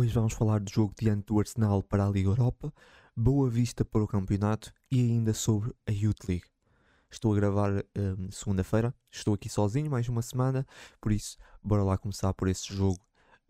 [0.00, 2.72] Hoje vamos falar do jogo diante do Arsenal para a Liga Europa,
[3.14, 6.46] Boa Vista para o campeonato e ainda sobre a Youth League.
[7.10, 10.66] Estou a gravar um, segunda-feira, estou aqui sozinho mais uma semana,
[11.02, 12.98] por isso bora lá começar por esse jogo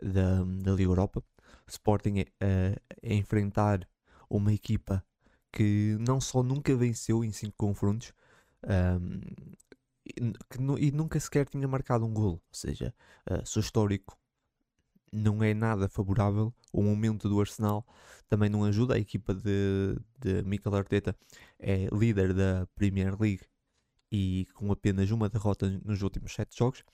[0.02, 1.22] da, da Liga Europa.
[1.68, 3.88] Sporting é, enfrentar
[4.28, 5.04] uma equipa
[5.52, 8.12] que não só nunca venceu em 5 confrontos,
[8.64, 9.20] um,
[10.04, 10.14] e,
[10.50, 12.92] que, e, nunca sequer tinha marcado um golo, ou seja,
[13.30, 14.19] uh, seu histórico
[15.12, 16.52] não é nada favorável.
[16.72, 17.86] O momento do Arsenal
[18.28, 18.94] também não ajuda.
[18.94, 21.16] A equipa de, de Mikel Arteta
[21.58, 23.42] é líder da Premier League
[24.12, 26.84] e com apenas uma derrota nos últimos sete jogos.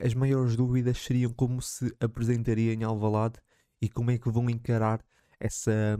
[0.00, 3.40] As maiores dúvidas seriam como se apresentaria em Alvalade
[3.80, 5.04] e como é que vão encarar
[5.38, 5.98] essa,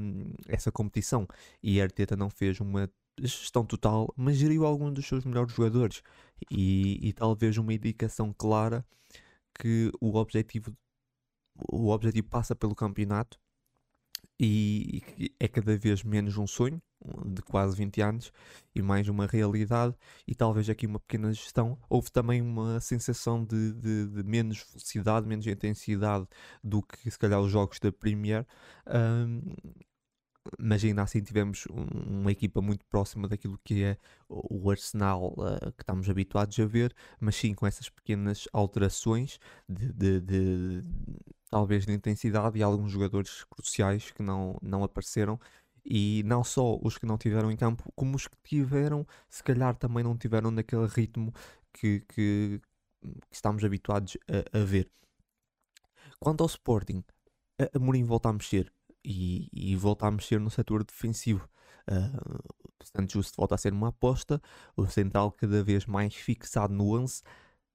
[0.49, 1.27] essa competição.
[1.63, 2.89] E Arteta não fez uma
[3.21, 6.03] gestão total, mas geriu alguns dos seus melhores jogadores
[6.51, 8.85] e, e talvez uma indicação clara
[9.55, 10.75] que o objetivo
[11.57, 13.39] o objetivo passa pelo campeonato
[14.39, 15.03] e
[15.39, 16.83] é cada vez menos um sonho
[17.25, 18.33] de quase 20 anos
[18.75, 19.95] e mais uma realidade
[20.27, 21.79] e talvez aqui uma pequena gestão.
[21.89, 26.27] Houve também uma sensação de, de, de menos velocidade, menos intensidade
[26.63, 28.47] do que se calhar os jogos da Premier.
[28.87, 29.55] Um,
[30.59, 33.97] mas ainda assim tivemos uma equipa muito próxima daquilo que é
[34.29, 39.93] o Arsenal uh, que estamos habituados a ver, mas sim com essas pequenas alterações de,
[39.93, 40.83] de, de,
[41.51, 45.39] talvez de intensidade e alguns jogadores cruciais que não, não apareceram
[45.85, 49.75] e não só os que não tiveram em campo, como os que tiveram, se calhar
[49.77, 51.33] também não tiveram naquele ritmo
[51.73, 52.61] que, que,
[53.01, 54.91] que estamos habituados a, a, ver.
[56.21, 57.03] Quanto ao Sporting,
[57.59, 58.73] a, Mourinho volta a mexer
[59.05, 61.49] e, e volta a mexer no setor defensivo.
[61.91, 64.41] Uh, portanto, justo volta a ser uma aposta.
[64.77, 67.23] O central cada vez mais fixado no 11.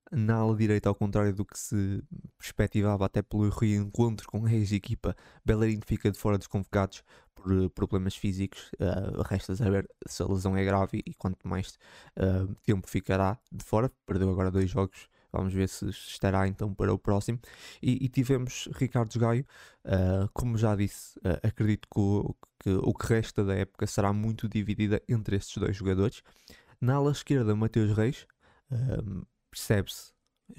[0.09, 2.01] Na ala direita, ao contrário do que se
[2.37, 7.03] perspectivava até pelo reencontro com a ex-equipa, Bellerin fica de fora dos convocados
[7.35, 8.71] por uh, problemas físicos.
[8.73, 11.77] Uh, resta saber se a lesão é grave e quanto mais
[12.17, 13.91] uh, tempo ficará de fora.
[14.05, 17.39] Perdeu agora dois jogos Vamos ver se estará então para o próximo.
[17.81, 19.45] E, e tivemos Ricardo Gaio,
[19.85, 24.13] uh, como já disse, uh, acredito que o, que o que resta da época será
[24.13, 26.23] muito dividida entre estes dois jogadores.
[26.79, 28.25] Na ala esquerda, Mateus Reis,
[28.71, 30.11] uh, percebe-se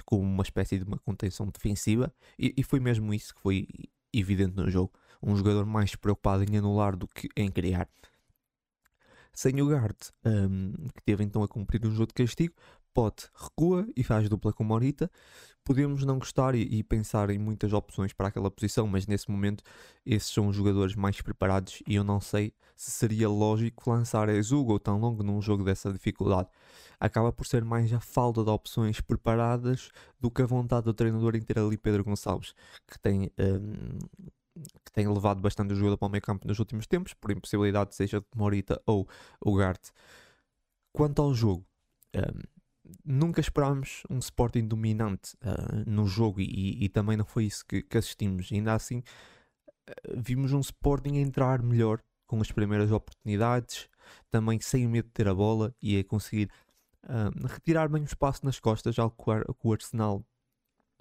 [0.05, 3.67] como uma espécie de uma contenção defensiva, e, e foi mesmo isso que foi
[4.13, 4.93] evidente no jogo.
[5.23, 7.89] Um jogador mais preocupado em anular do que em criar.
[9.33, 12.55] Sem o Gart, um, que teve então a cumprir um jogo de castigo,
[12.99, 15.09] Pote recua e faz dupla com Morita.
[15.63, 19.63] Podemos não gostar e, e, pensar em muitas opções para aquela posição, mas nesse momento
[20.05, 24.81] esses são os jogadores mais preparados e eu não sei se seria lógico lançar Exugo
[24.81, 26.49] tão longo num jogo dessa dificuldade.
[26.99, 31.37] Acaba por ser mais a falta de opções preparadas do que a vontade do treinador
[31.37, 32.53] em ter ali Pedro Gonçalves,
[32.85, 33.99] que tem um,
[34.85, 37.95] que tem levado bastante o jogador para o meio campo nos últimos tempos, por impossibilidade
[37.95, 39.09] seja de Morita ou
[39.41, 39.91] o Gart.
[40.93, 41.65] Quanto ao jogo,
[42.17, 42.58] um,
[43.05, 47.83] nunca esperámos um Sporting dominante uh, no jogo e, e, também não foi isso que,
[47.83, 48.51] que assistimos.
[48.53, 49.03] Ainda assim, uh,
[50.17, 53.89] vimos um Sporting entrar melhor com as primeiras oportunidades,
[54.31, 56.51] também sem medo de ter a bola e a conseguir
[57.05, 60.25] uh, retirar bem o espaço nas costas, algo que o Arsenal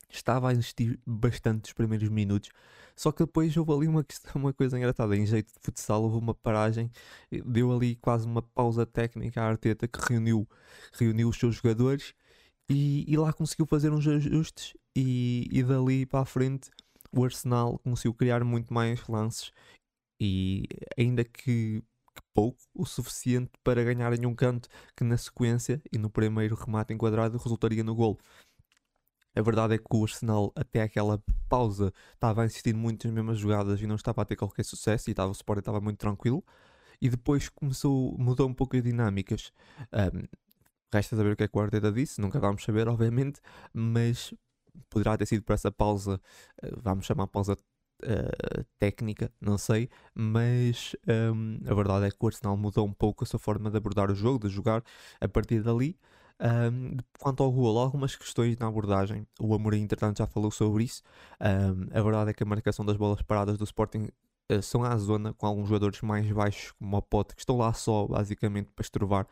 [0.10, 2.50] estava a insistir bastante nos primeiros minutos.
[2.98, 5.16] Só que depois houve ali uma, questão, uma coisa engraçada.
[5.16, 6.92] Em jeito de futsal, houve uma paragem,
[7.46, 10.48] deu ali quase uma pausa técnica à Arteta que reuniu,
[10.94, 12.14] reuniu os seus jogadores
[12.70, 14.74] e, e lá conseguiu fazer uns ajustes.
[14.96, 16.72] E, e dali para a frente,
[17.12, 19.52] o Arsenal conseguiu criar muito mais lances.
[20.20, 20.66] E
[20.98, 21.84] ainda que
[22.34, 27.38] pouco, o suficiente para ganharem um canto que na sequência e no primeiro remate enquadrado
[27.38, 28.18] resultaria no gol.
[29.38, 33.38] A verdade é que o Arsenal, até aquela pausa, estava a insistir muito nas mesmas
[33.38, 36.44] jogadas e não estava a ter qualquer sucesso e estava, o Sporting estava muito tranquilo.
[37.00, 39.54] E depois começou, mudou um pouco as dinâmicas.
[39.94, 40.28] Um,
[40.92, 43.40] resta saber o que é que o Arteta disse, nunca vamos saber, obviamente,
[43.72, 44.34] mas
[44.90, 46.20] poderá ter sido por essa pausa,
[46.62, 52.28] eh, vamos chamar pausa uh, técnica, não sei, mas um, a verdade é que o
[52.28, 54.84] Arsenal mudou um pouco a sua forma de abordar o jogo, de jogar
[55.20, 55.98] a partir dali.
[56.40, 59.28] Um, quanto ao gol, algumas questões na abordagem.
[59.40, 61.02] O Amorim, entretanto, já falou sobre isso.
[61.42, 64.10] Um, a verdade é que a marcação das bolas paradas do Sporting
[64.52, 67.74] uh, são à zona, com alguns jogadores mais baixos, como o Pote, que estão lá
[67.74, 69.28] só, basicamente, para estrovar.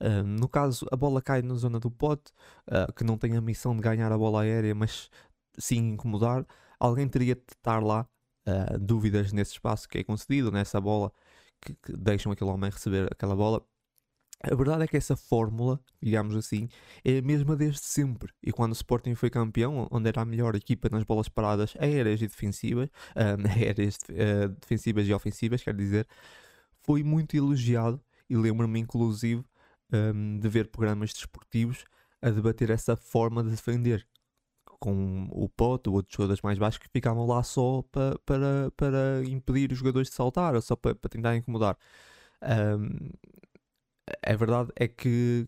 [0.00, 2.32] Uh, no caso, a bola cai na zona do pote,
[2.68, 5.10] uh, que não tem a missão de ganhar a bola aérea, mas
[5.58, 6.46] sim incomodar.
[6.78, 8.06] Alguém teria de estar lá.
[8.48, 11.12] Uh, dúvidas nesse espaço que é concedido, nessa bola,
[11.60, 13.62] que, que deixam aquele homem receber aquela bola
[14.42, 16.68] A verdade é que essa fórmula, digamos assim,
[17.04, 18.32] é a mesma desde sempre.
[18.42, 22.22] E quando o Sporting foi campeão, onde era a melhor equipa nas bolas paradas aéreas
[22.22, 26.06] e defensivas, aéreas uh, defensivas e ofensivas, quer dizer,
[26.82, 28.00] foi muito elogiado.
[28.30, 29.44] E lembro-me, inclusive,
[29.92, 31.84] um, de ver programas desportivos
[32.22, 34.06] a debater essa forma de defender.
[34.78, 39.22] Com o Pote ou outros jogadores mais baixos que ficavam lá só pa, para, para
[39.26, 41.76] impedir os jogadores de saltar ou só para, para tentar incomodar.
[42.42, 43.10] Um,
[44.22, 45.46] a verdade é que,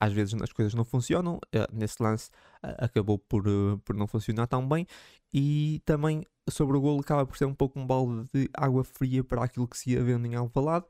[0.00, 1.38] às vezes as coisas não funcionam.
[1.52, 2.30] Eh, nesse lance
[2.62, 4.86] acabou por, eh, por não funcionar tão bem.
[5.32, 9.22] E também sobre o golo acaba por ser um pouco um balde de água fria
[9.24, 10.86] para aquilo que se ia vendo em Alvalade.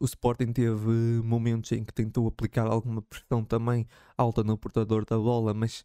[0.00, 0.88] O Sporting teve
[1.24, 3.86] momentos em que tentou aplicar alguma pressão também
[4.16, 5.84] alta no portador da bola, mas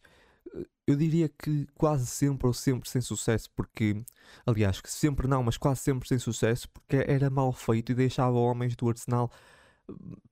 [0.56, 4.04] eh, eu diria que quase sempre ou sempre sem sucesso, porque,
[4.45, 8.38] aliás, que sempre não, mas quase sempre sem sucesso, porque era mal feito e deixava
[8.38, 9.31] homens do Arsenal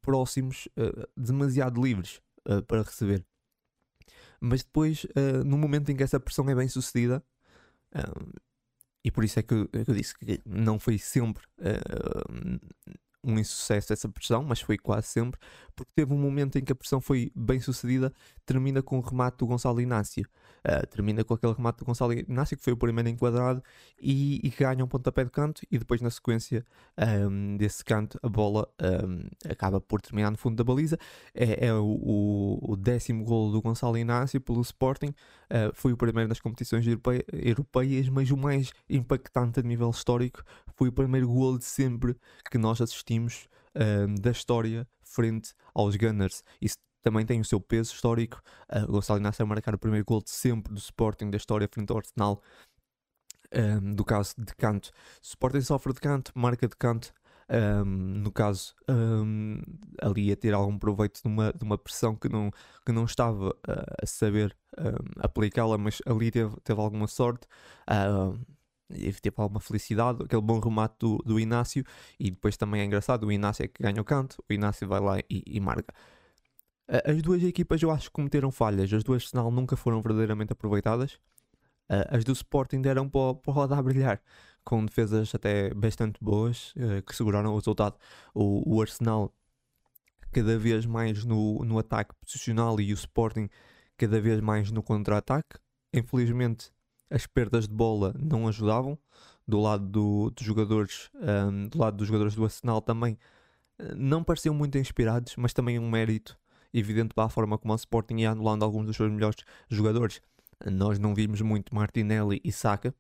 [0.02, 3.26] próximos, uh, demasiado livres uh, para receber.
[4.40, 7.24] Mas depois, uh, no momento em que essa pressão é bem sucedida,
[9.04, 11.44] e por isso é que eu, é eu, disse que não foi sempre
[13.22, 15.40] um insucesso essa pressão, mas foi quase sempre,
[15.82, 18.14] porque teve um momento em que a pressão foi bem sucedida,
[18.46, 20.28] termina com o remate do Gonçalo Inácio.
[20.60, 23.64] Uh, termina com aquele remate do Gonçalo Inácio, que foi o primeiro enquadrado,
[24.00, 26.64] e, e ganha um pontapé de canto, e depois na sequência
[27.28, 31.00] um, desse canto a bola um, acaba por terminar no fundo da baliza.
[31.34, 35.10] É, é o, o, décimo golo do Gonçalo Inácio pelo Sporting,
[35.50, 40.44] uh, foi o primeiro nas competições europeias, mas o mais impactante a nível histórico
[40.76, 42.16] foi o primeiro golo de sempre
[42.52, 46.44] que nós assistimos uh, da história frente aos Gunners.
[46.62, 48.42] Isso também tem o seu peso histórico.
[48.72, 51.92] Uh, Gonçalo Inácio a marcar o primeiro gol de sempre do Sporting da história frente
[51.92, 52.42] ao Arsenal.
[53.54, 54.92] Um, do caso de canto,
[55.22, 57.14] Sporting sofre de canto, marca de canto.
[57.50, 59.62] Um, no caso, um,
[60.02, 62.50] ali a ter algum proveito de uma, de uma pressão que não,
[62.86, 64.56] que não estava uh, a saber
[65.18, 67.46] aplicá-la, mas ali teve, teve alguma sorte.
[67.90, 68.40] Uh,
[69.22, 71.84] teve alguma felicidade, aquele bom remate do, do Inácio,
[72.20, 75.00] e depois também é engraçado, o Inácio é que ganha o canto, o Inácio vai
[75.00, 75.94] lá e, e marca.
[77.06, 81.18] As duas equipas eu acho que cometeram falhas, as duas sinal nunca foram verdadeiramente aproveitadas.
[82.10, 84.22] As do Sporting deram para, para o rodar brilhar,
[84.64, 87.98] com defesas até bastante boas, eh, que seguraram o resultado.
[88.34, 89.34] O, o Arsenal
[90.32, 93.50] cada vez mais no, no ataque posicional e o Sporting
[93.98, 95.60] cada vez mais no contra-ataque.
[95.94, 96.72] Infelizmente,
[97.12, 98.98] as perdas de bola não ajudavam.
[99.48, 103.18] Do lado do, dos jogadores, um, do lado dos jogadores do Arsenal também
[103.78, 106.40] eh, não pareciam muito inspirados, mas também um mérito
[106.74, 110.22] evidente para a forma como o Sporting ia anulando alguns dos seus melhores jogadores.
[110.66, 112.96] Nós não vimos muito Martinelli e Saka.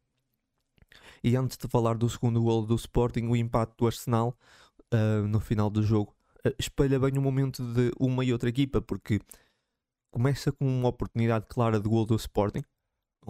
[1.23, 4.35] E antes de falar do segundo gol do Sporting, o empate do Arsenal
[4.93, 6.13] uh, no final do jogo
[6.45, 9.21] uh, espelha bem o momento de uma e outra equipa, porque
[10.11, 12.63] começa com uma oportunidade clara de gol do Sporting,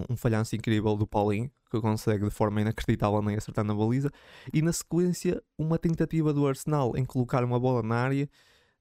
[0.10, 4.12] um falhanço incrível do Paulinho, que consegue de forma inacreditável nem acertar na baliza,
[4.54, 8.30] e na sequência uma tentativa do Arsenal em colocar uma bola na área,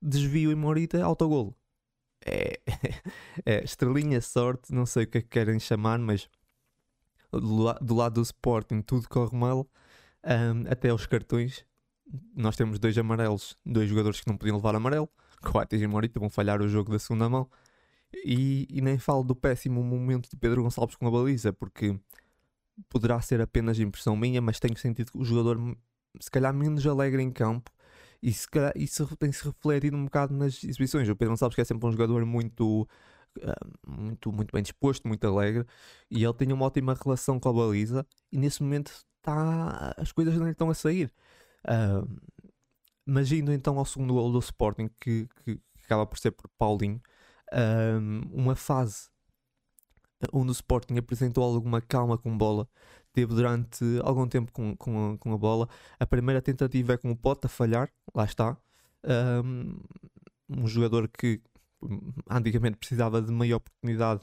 [0.01, 1.55] desvio e Morita, autogolo.
[2.25, 2.61] É,
[3.47, 6.29] é estrelinha sorte, não sei o que é que querem chamar, mas
[7.33, 9.69] do, do lado do Sporting tudo corre mal,
[10.25, 11.65] um, até os cartões.
[12.35, 15.09] Nós temos dois amarelos, dois jogadores que não podiam levar amarelo,
[15.41, 17.49] Coates e Morita vão falhar o jogo da segunda mão.
[18.13, 21.99] E, e, nem falo do péssimo momento de Pedro Gonçalves com a baliza, porque
[22.89, 25.77] poderá ser apenas impressão minha, mas tenho sentido que o jogador,
[26.21, 27.71] se calhar, menos alegre em campo.
[28.23, 31.09] E se calhar, isso tem-se refletido um bocado nas exibições.
[31.09, 32.83] O Pedro Gonçalves que é sempre um jogador muito,
[33.39, 35.65] uh, muito, muito bem disposto, muito alegre,
[36.11, 38.93] e ele tem uma ótima relação com a baliza, e nesse momento
[39.23, 41.13] tá, as coisas não estão a sair.
[41.65, 42.07] Uh,
[43.07, 47.01] mas indo então ao segundo gol do Sporting, que, que acaba por ser por Paulinho,
[47.53, 49.09] um, uma fase
[50.33, 52.69] onde o Sporting apresentou alguma calma com bola.
[53.13, 55.69] Teve durante algum tempo com, com, a, com a bola.
[55.99, 58.57] A primeira tentativa é com o Pote a falhar, lá está.
[59.45, 59.81] Um,
[60.49, 61.41] um jogador que
[62.29, 64.23] antigamente precisava de meia oportunidade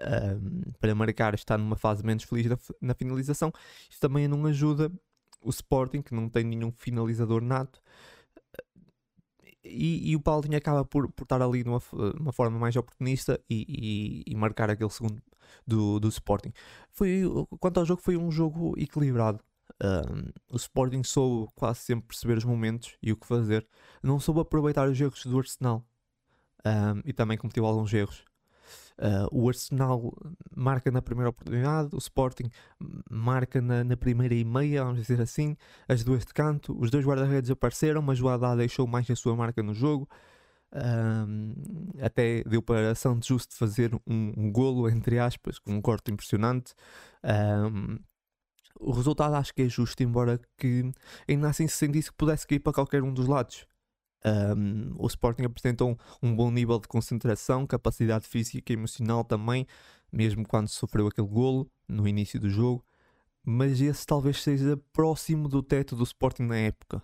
[0.00, 3.52] um, para marcar, está numa fase menos feliz na, na finalização.
[3.90, 4.90] Isto também não ajuda
[5.40, 7.80] o Sporting, que não tem nenhum finalizador nato,
[9.64, 11.80] e, e, o Paulinho acaba por, por estar ali numa
[12.18, 15.20] uma forma mais oportunista e, e, e, marcar aquele segundo
[15.66, 16.52] do, do Sporting.
[16.90, 17.22] Foi,
[17.60, 19.40] quanto ao jogo, foi um jogo equilibrado.
[19.82, 23.66] Um, o Sporting soube quase sempre perceber os momentos e o que fazer.
[24.02, 25.84] Não soube aproveitar os erros do Arsenal
[26.64, 28.24] um, e também cometeu alguns erros.
[28.98, 30.12] Uh, o Arsenal
[30.56, 32.50] marca na primeira oportunidade, o Sporting
[33.08, 35.56] marca na, na, primeira e meia, vamos dizer assim,
[35.88, 36.76] as duas de canto.
[36.80, 40.08] Os dois guarda-redes apareceram, mas o Haddad deixou mais a sua marca no jogo.
[40.72, 41.54] Um,
[42.02, 46.74] até deu para Santos Justo fazer um, um, golo, entre aspas, com um corte impressionante.
[47.24, 47.98] Um,
[48.80, 50.90] o resultado acho que é justo, embora que
[51.28, 53.66] ainda assim se sentisse que pudesse cair para qualquer um dos lados.
[54.24, 59.66] Um, o Sporting apresentou um, um, bom nível de concentração, capacidade física e emocional também,
[60.12, 62.84] mesmo quando sofreu aquele golo no início do jogo.
[63.44, 67.02] Mas esse talvez seja próximo do teto do Sporting na época.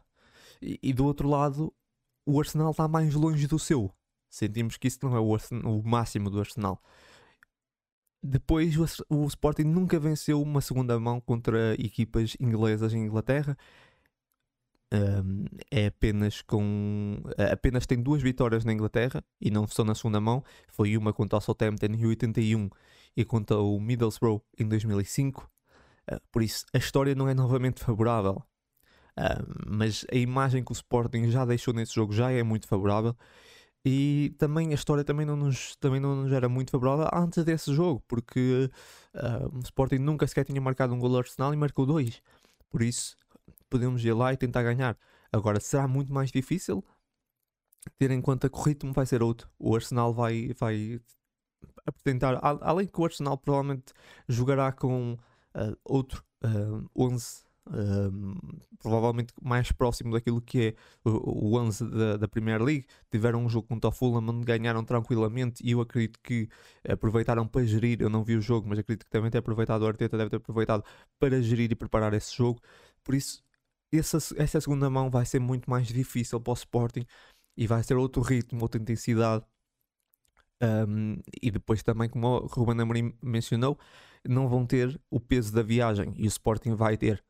[0.61, 1.73] E, e do outro lado,
[2.27, 3.93] o Arsenal está mais longe do seu.
[4.29, 5.37] Sentimos que isso não é o,
[5.69, 6.83] o máximo do Arsenal.
[8.23, 13.57] Depois, o, o, Sporting nunca venceu uma segunda mão contra equipas inglesas em Inglaterra.
[15.71, 17.23] É apenas com
[17.53, 20.43] apenas tem duas vitórias na Inglaterra e não são na segunda mão.
[20.69, 22.69] Foi uma contra o Southampton em 81
[23.17, 25.51] e contra o Middlesbrough em 2005.
[26.11, 28.43] Uh, por isso, a história não é novamente favorável.
[29.19, 33.17] Uh, mas a imagem que o Sporting já deixou nesse jogo já é muito favorável
[33.85, 37.73] e também a história também não nos, também não nos era muito favorável antes desse
[37.75, 38.71] jogo, porque
[39.15, 42.23] uh, o Sporting nunca sequer tinha marcado um gol Arsenal e marcou dois.
[42.71, 43.17] Por isso,
[43.75, 44.97] podemos ir lá e tentar ganhar.
[45.33, 46.85] Agora, será muito mais difícil
[47.99, 49.51] ter em conta que o ritmo vai ser outro.
[49.59, 51.01] O Arsenal vai, vai
[51.85, 53.93] apresentar, além que o Arsenal provavelmente
[54.29, 55.15] jogará com
[55.57, 57.43] uh, outro uh, 11
[58.79, 62.87] provavelmente mais próximo daquilo que é o, o 11 da, da Premier League.
[63.11, 66.49] Tiveram um jogo contra o Fulham onde ganharam tranquilamente e eu acredito que
[66.87, 68.03] aproveitaram para gerir.
[68.03, 69.83] Eu não vi o jogo, mas acredito que devem ter aproveitado.
[69.83, 70.85] O Arteta deve ter aproveitado
[71.19, 72.61] para gerir e preparar esse jogo.
[73.03, 73.43] Por isso,
[73.99, 77.07] essa, essa segunda mão vai ser muito mais difícil para o Sporting
[77.57, 79.45] e vai ser outro ritmo, outra intensidade.
[80.63, 83.79] Um, e depois também, como o Ruben Amorim mencionou,
[84.27, 87.23] não vão ter o peso da viagem e o Sporting vai ter.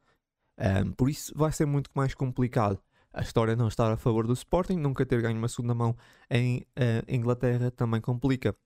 [0.58, 2.80] Um, por isso vai ser muito mais complicado.
[3.12, 5.96] A história não estar a favor do Sporting, nunca ter ganho uma segunda mão
[6.30, 8.56] em uh, Inglaterra também complica.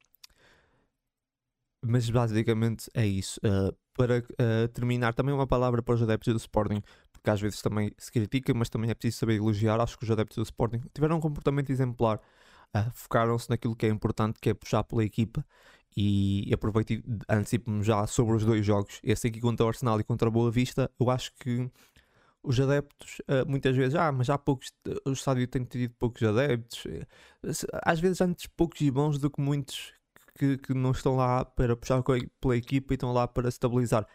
[1.84, 3.38] Mas basicamente é isso.
[3.44, 6.82] Uh, para uh, terminar, também uma palavra para os adeptos do Sporting,
[7.28, 9.80] porque às vezes também se critica, mas também é preciso saber elogiar.
[9.80, 12.20] Acho que os adeptos do Sporting tiveram um comportamento exemplar,
[12.92, 15.44] focaram-se naquilo que é importante, que é puxar pela equipa
[15.96, 20.04] e aproveito e antecipo-me já sobre os dois jogos, esse aqui contra o Arsenal e
[20.04, 21.70] contra a Boa Vista, eu acho que
[22.42, 24.72] os adeptos uh, muitas vezes, ah, mas há poucos,
[25.04, 26.84] o estádio tem tido poucos adeptos,
[27.84, 29.92] às vezes antes poucos e bons do que muitos
[30.38, 32.02] que, que não estão lá para puxar
[32.40, 34.06] pela equipa e estão lá para estabilizar.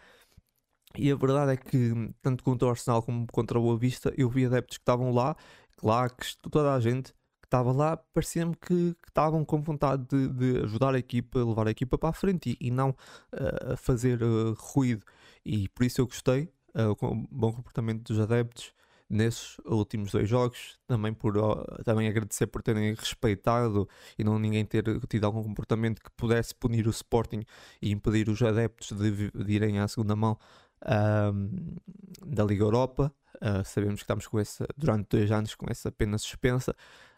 [0.98, 4.30] E a verdade é que, tanto contra o Arsenal como contra a Boa Vista, eu
[4.30, 5.36] vi adeptos que estavam lá,
[5.78, 7.14] claro que toda a gente,
[7.54, 11.72] estava lá, parecia-me que, que, estavam com vontade de, de, ajudar a equipa, levar a
[11.72, 15.06] equipa para a frente e, e não uh, fazer uh, ruído.
[15.46, 18.74] E por isso eu gostei, uh, com o bom comportamento dos adeptos
[19.08, 20.80] nesses últimos dois jogos.
[20.88, 21.36] Também, por,
[21.84, 26.88] também agradecer por terem respeitado e não ninguém ter tido algum comportamento que pudesse punir
[26.88, 27.44] o Sporting
[27.80, 30.40] e impedir os adeptos de, de irem à segunda mão
[32.26, 33.14] da Liga Europa.
[33.66, 36.76] sabemos que estamos com essa, durante dois anos com essa pena suspensa.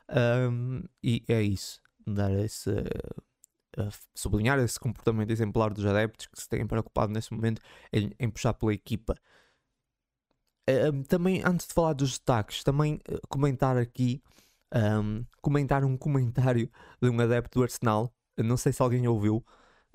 [0.10, 6.48] Um, e é isso, dar esse, uh, sublinhar esse comportamento exemplar dos adeptos que se
[6.48, 9.16] têm preocupado nesse momento em, em puxar pela equipa.
[10.70, 14.22] Uh, também, antes de falar dos destaques, também uh, comentar aqui,
[14.74, 16.70] um, comentar um comentário
[17.02, 19.44] de um adepto do Arsenal, não sei se alguém ouviu,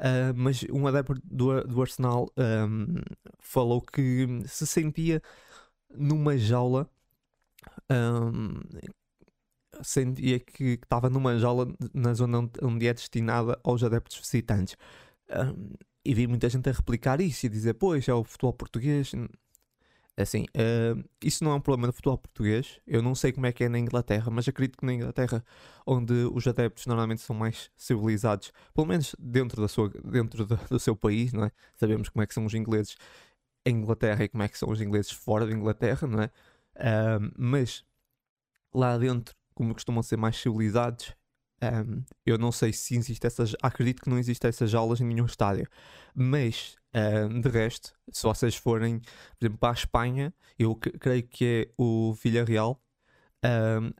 [0.00, 2.97] uh, mas um adepto do, do Arsenal um,
[3.38, 5.23] falou que se sentia
[5.95, 6.88] numa jaula
[7.90, 8.61] um,
[9.83, 14.76] sentia que estava numa jaula na zona onde é destinada aos adeptos visitantes.
[15.30, 19.12] Um, e vi muita gente a replicar isso e dizer: Pois, é o futebol português.
[20.17, 22.81] Assim, uh, isso não é um problema do futebol português.
[22.87, 25.45] Eu não sei como é que é na Inglaterra, mas acredito que na Inglaterra,
[25.87, 30.79] onde os adeptos normalmente são mais civilizados, pelo menos dentro, da sua, dentro do, do
[30.79, 31.52] seu país, não é?
[31.76, 32.97] Sabemos como é que são os ingleses
[33.64, 36.31] em Inglaterra e como é que são os ingleses fora da Inglaterra, não é?
[36.76, 37.85] Uh, mas
[38.75, 41.14] lá dentro como costumam ser mais civilizados,
[41.62, 43.55] um, eu não sei se existe essas.
[43.62, 45.69] Acredito que não existem essas aulas em nenhum estádio.
[46.14, 51.45] Mas, um, de resto, se vocês forem, por exemplo, para a Espanha, eu creio que
[51.45, 52.81] é o Villarreal.
[53.45, 53.90] Um,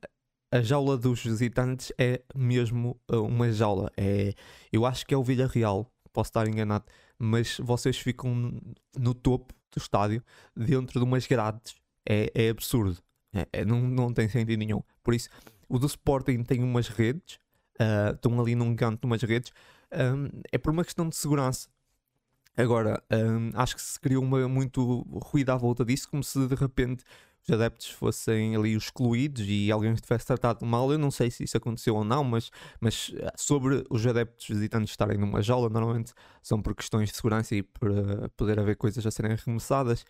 [0.53, 3.91] a jaula dos visitantes é mesmo uh, uma jaula.
[3.97, 4.35] É,
[4.73, 6.85] eu acho que é o Villarreal, posso estar enganado,
[7.19, 8.61] mas vocês ficam
[8.99, 10.23] no topo do estádio,
[10.57, 11.77] dentro de umas grades.
[12.09, 12.99] É, é absurdo.
[13.33, 14.83] É, é, não, não tem sentido nenhum.
[15.05, 15.29] Por isso,
[15.69, 17.39] o do Sporting tem umas redes,
[17.81, 19.53] uh, estão ali num canto, umas redes.
[19.93, 21.69] um, é por uma questão de segurança.
[22.57, 26.55] Agora, um, acho que se criou uma, muito ruído à volta disso, como se de
[26.55, 27.05] repente
[27.43, 30.93] os adeptos fossem ali excluídos e alguém os tivesse tratado mal.
[30.93, 34.91] Eu não sei se isso aconteceu ou não, mas, mas eh, sobre os adeptos visitantes
[34.91, 39.07] estarem numa jaula, normalmente são por questões de segurança e por uh, poder haver coisas
[39.07, 40.05] a serem arremessadas.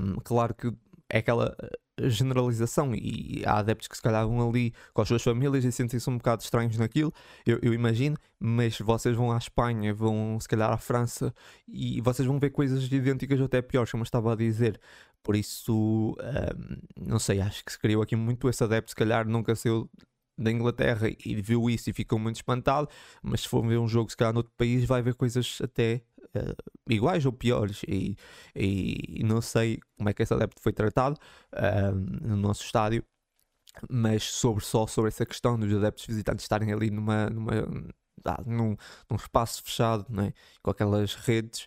[0.00, 0.72] Um, claro que
[1.10, 1.54] é aquela
[2.00, 6.08] generalização e há adeptos que se calhar vão ali com as suas famílias e sentem-se
[6.10, 7.12] um bocado estranhos naquilo,
[7.46, 11.34] eu, eu, imagino, mas vocês vão à Espanha, vão se calhar à França
[11.66, 14.80] e vocês vão ver coisas idênticas ou até piores, como eu estava a dizer.
[15.22, 19.26] Por isso, um, não sei, acho que se criou aqui muito esse adepto, se calhar
[19.26, 19.90] nunca saiu
[20.38, 22.88] da Inglaterra e viu isso e ficou muito espantado,
[23.22, 26.02] mas se for ver um jogo se calhar noutro país vai ver coisas até
[26.36, 28.16] uh, iguais ou piores e,
[28.54, 31.18] e, não sei como é que esse adepto foi tratado
[31.52, 31.94] uh,
[32.26, 33.04] no nosso estádio
[33.90, 37.52] mas sobre só sobre essa questão dos adeptos visitantes estarem ali numa, numa
[38.24, 38.76] ah, num,
[39.10, 41.66] num, espaço fechado né, com aquelas redes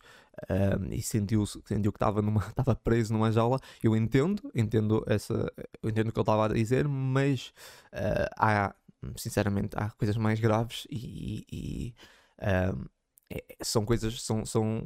[0.50, 3.60] um, e sentiu, sentiu que estava numa estava preso numa jaula.
[3.84, 5.52] Eu entendo entendo essa
[5.84, 7.54] entendo o que ele estava a dizer mas
[7.94, 8.76] uh, há
[9.16, 11.96] sinceramente há coisas mais graves e, e
[12.76, 12.86] um,
[13.32, 14.84] é, são coisas são, são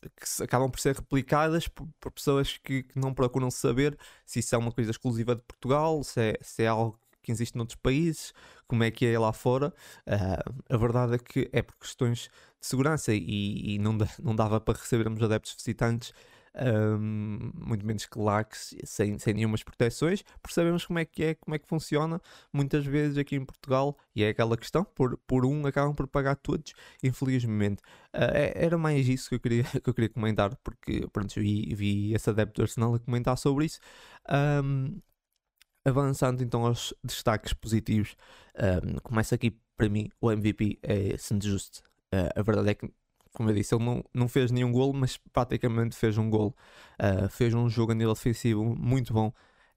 [0.00, 4.54] que acabam por ser replicadas por, por pessoas que, que, não procuram saber se isso
[4.54, 8.32] é uma coisa exclusiva de Portugal, se é, se é algo que existe noutros países,
[8.68, 9.74] como é que é lá fora.
[10.06, 14.60] Uh, a verdade é que é por questões de segurança e, e não, não dava
[14.60, 16.12] para recebermos adeptos visitantes
[16.58, 21.54] um, muito menos que que sem, sem nenhumas proteções, percebemos como é que é, como
[21.54, 22.20] é que funciona
[22.52, 26.36] muitas vezes aqui em Portugal, e é aquela questão, por, por um acabam por pagar
[26.36, 26.72] todos,
[27.02, 27.82] infelizmente.
[28.14, 32.14] Uh, era mais isso que eu queria, que eu queria comentar, porque pronto, vi, vi
[32.14, 33.80] esse adepto do Arsenal a comentar sobre isso.
[34.64, 35.00] Um,
[35.84, 38.16] avançando então aos destaques positivos,
[38.84, 41.38] um, começa aqui para mim o MVP é St.
[41.42, 41.80] Just.
[42.12, 42.90] Uh, a verdade é que
[43.36, 46.56] como eu disse, ele não, não fez nenhum gol, mas praticamente fez um gol.
[46.98, 49.30] Uh, fez um jogo a nível defensivo muito bom.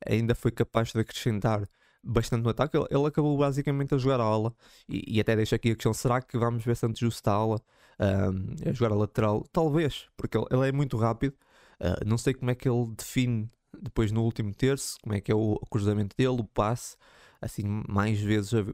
[0.08, 1.68] Ainda foi capaz de acrescentar
[2.02, 2.78] bastante no ataque.
[2.78, 4.56] Ele, ele acabou basicamente a jogar a ala.
[4.88, 7.62] E, e, até deixo aqui a questão: será que vamos ver Santos Justo a ala?
[8.00, 9.46] Uh, a jogar a lateral?
[9.52, 11.36] Talvez, porque ele, ele é muito rápido.
[11.82, 13.50] Uh, não sei como é que ele define
[13.82, 16.96] depois no último terço, como é que é o cruzamento dele, o passe,
[17.42, 18.66] assim, mais vezes a,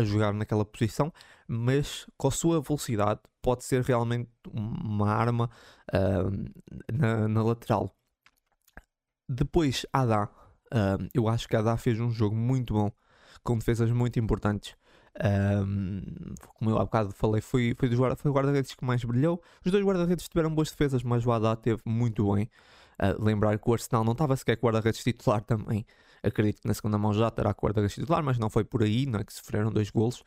[0.00, 1.12] a jogar naquela posição,
[1.48, 5.50] mas com a sua velocidade pode ser realmente uma arma
[5.92, 6.52] uh,
[6.92, 7.94] na, na, lateral.
[9.28, 10.28] Depois, Adá.
[10.72, 12.90] Uh, eu acho que Adá fez um jogo muito bom,
[13.42, 14.74] com defesas muito importantes.
[15.22, 16.02] Um,
[16.54, 19.42] como eu há bocado falei, foi, foi, dos guarda, foi o guarda-redes que mais brilhou.
[19.64, 22.48] Os dois guarda-redes tiveram boas defesas, mas o Haddad teve muito bem.
[23.02, 25.84] Uh, lembrar que o Arsenal não estava sequer guarda-redes titular também.
[26.22, 29.20] Acredito que na segunda mão já terá guarda-redes titular, mas não foi por aí, não
[29.20, 30.22] é que sofreram dois golos.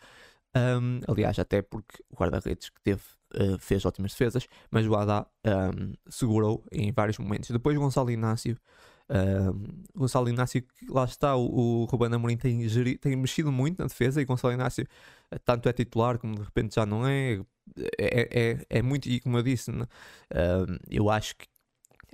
[0.55, 3.01] Um, aliás, até porque o guarda-redes que teve
[3.35, 7.49] uh, fez ótimas defesas, mas o Haddad um, segurou em vários momentos.
[7.49, 8.57] Depois Gonçalo Inácio,
[9.09, 13.87] um, Gonçalo Inácio, lá está, o, o Ruben Amorim tem, geri, tem mexido muito na
[13.87, 14.87] defesa e Gonçalo Inácio
[15.29, 17.41] eh, tanto é titular como de repente já não é.
[17.97, 19.87] É, é, é muito, e como eu disse, né?
[20.89, 21.47] eu acho que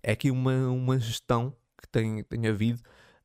[0.01, 2.81] é aqui uma, uma gestão que tem, tem havido,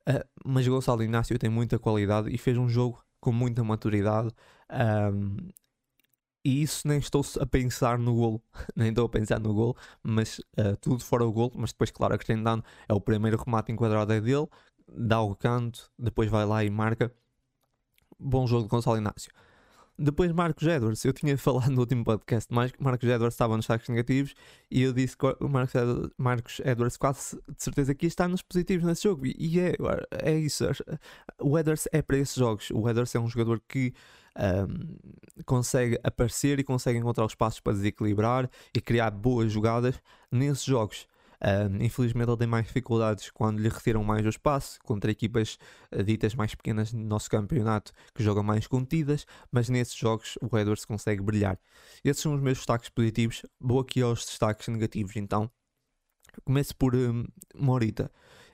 [0.08, 4.30] uh, mas Gonçalo Inácio tem muita qualidade e fez um jogo com muita maturidade.
[4.70, 5.36] Um,
[6.44, 8.42] e isso nem estou a pensar no golo,
[8.76, 11.52] nem estou a pensar no golo, mas uh, tudo fora o golo.
[11.56, 14.46] Mas depois, claro, acrescentando, é o primeiro remate enquadrado é dele,
[14.88, 17.12] dá o canto, depois vai lá e marca.
[18.18, 19.30] Bom jogo de Gonçalo Inácio.
[19.98, 23.88] Depois Marcos Edwards, eu tinha falado no último podcast, mas Marcos Edwards estava nos saques
[23.88, 24.34] negativos
[24.70, 28.42] e eu disse que o Marcos Edwards, Marcos Edwards quase de certeza que está nos
[28.42, 29.74] positivos nesse jogo e é,
[30.22, 30.64] é isso.
[31.40, 32.70] O Edwards é para esses jogos.
[32.70, 33.94] O Edwards é um jogador que
[34.36, 34.96] um,
[35.44, 41.06] consegue aparecer e consegue encontrar os passos para desequilibrar e criar boas jogadas nesses jogos.
[41.38, 45.58] Um, infelizmente ele tem mais dificuldades quando lhe retiram mais o espaço contra equipas
[45.92, 50.56] uh, ditas mais pequenas no nosso campeonato que jogam mais contidas, mas nesses jogos o
[50.56, 51.58] Edwards consegue brilhar.
[52.02, 53.42] Esses são os meus destaques positivos.
[53.60, 55.50] Vou aqui aos destaques negativos então.
[56.44, 58.10] Começo por um, Morita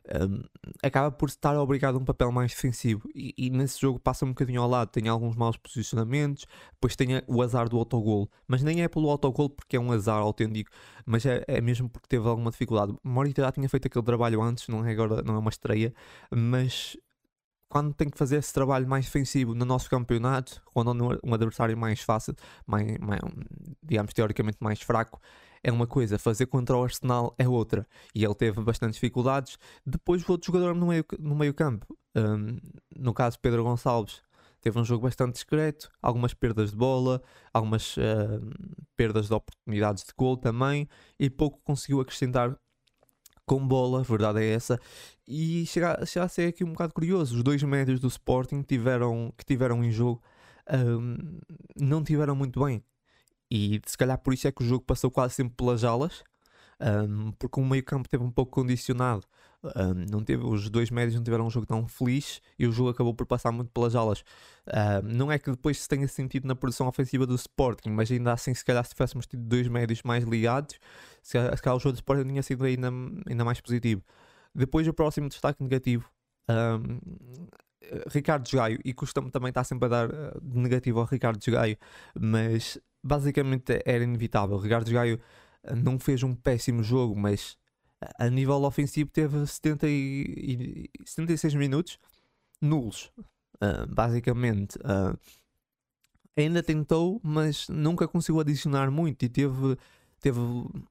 [0.08, 0.42] um,
[0.82, 3.08] acaba por estar obrigado a um papel mais defensivo.
[3.14, 7.22] E, e, nesse jogo passa um bocadinho ao lado, tem alguns maus posicionamentos, depois tem
[7.26, 10.70] o azar do autogol, mas nem é pelo autogol porque é um azar autêntico,
[11.06, 12.94] mas é, é mesmo porque teve alguma dificuldade.
[13.02, 15.94] Morita já tinha feito aquele trabalho antes, não é agora, não é uma estreia,
[16.30, 16.96] mas
[17.68, 22.02] quando tem que fazer esse trabalho mais defensivo no nosso campeonato, quando um adversário mais
[22.02, 22.34] fácil,
[22.66, 23.20] mais, mais
[23.82, 25.18] digamos teoricamente mais fraco,
[25.62, 27.86] é uma coisa, fazer contra o Arsenal é outra.
[28.14, 29.58] E ele teve bastante dificuldades.
[29.86, 32.58] Depois o outro jogador no meio, no meio campo, um,
[32.96, 34.22] no caso Pedro Gonçalves,
[34.62, 37.20] Teve um jogo bastante discreto, algumas perdas de bola,
[37.52, 38.00] algumas uh,
[38.96, 42.56] perdas de oportunidades de gol também, e pouco conseguiu acrescentar
[43.44, 44.78] com bola, a verdade é essa.
[45.26, 49.34] E chega, chega a ser aqui um bocado curioso: os dois médios do Sporting tiveram,
[49.36, 50.22] que tiveram em jogo
[50.72, 51.40] um,
[51.76, 52.84] não tiveram muito bem.
[53.54, 56.24] E se calhar por isso é que o jogo passou quase sempre pelas alas,
[56.80, 59.26] um, porque o meio campo teve um pouco condicionado.
[59.62, 62.88] Um, não teve, os dois médios não tiveram um jogo tão feliz e o jogo
[62.88, 64.24] acabou por passar muito pelas alas.
[65.04, 68.54] não é que depois se tenha sentido na produção ofensiva do Sporting, mas ainda assim,
[68.54, 70.80] se calhar, se tivéssemos tido dois médios mais ligados,
[71.22, 72.88] se calhar, o jogo do Sporting tinha sido ainda,
[73.28, 74.02] ainda mais positivo.
[74.54, 76.08] Depois, o próximo destaque negativo.
[76.48, 76.98] Um,
[78.10, 81.76] Ricardo Gaio, e custa-me também estar sempre a dar uh, negativo ao Ricardo Gaio,
[82.18, 84.56] mas basicamente era inevitável.
[84.58, 85.20] Ricardo Gaio
[85.64, 87.56] uh, não fez um péssimo jogo, mas
[88.18, 91.98] a nível ofensivo teve 70 e, e 76 minutos
[92.60, 93.12] nulos,
[93.56, 94.76] uh, basicamente.
[94.78, 95.18] Uh,
[96.36, 99.76] ainda tentou, mas nunca conseguiu adicionar muito e teve,
[100.20, 100.38] teve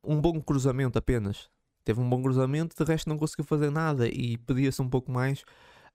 [0.03, 1.49] um bom cruzamento apenas.
[1.83, 5.43] Teve um bom cruzamento, de resto não conseguiu fazer nada e pedia-se um pouco mais.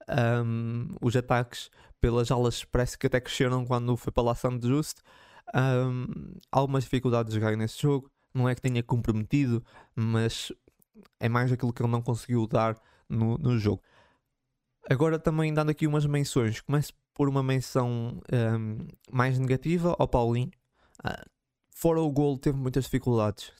[0.09, 5.03] Um, os ataques pelas alas parece que até cresceram quando foi para lá Santo Justo.
[5.55, 6.07] Um,
[6.51, 8.11] algumas dificuldades de ganho nesse jogo.
[8.35, 10.53] Não é que tenha comprometido, mas
[11.19, 13.83] é mais aquilo que ele não conseguiu dar no, no jogo.
[14.89, 16.61] Agora também dando aqui umas menções.
[16.61, 18.79] Começo por uma menção um,
[19.11, 20.51] mais negativa ao Paulinho.
[21.05, 21.29] Uh,
[21.71, 23.53] fora o gol teve muitas dificuldades.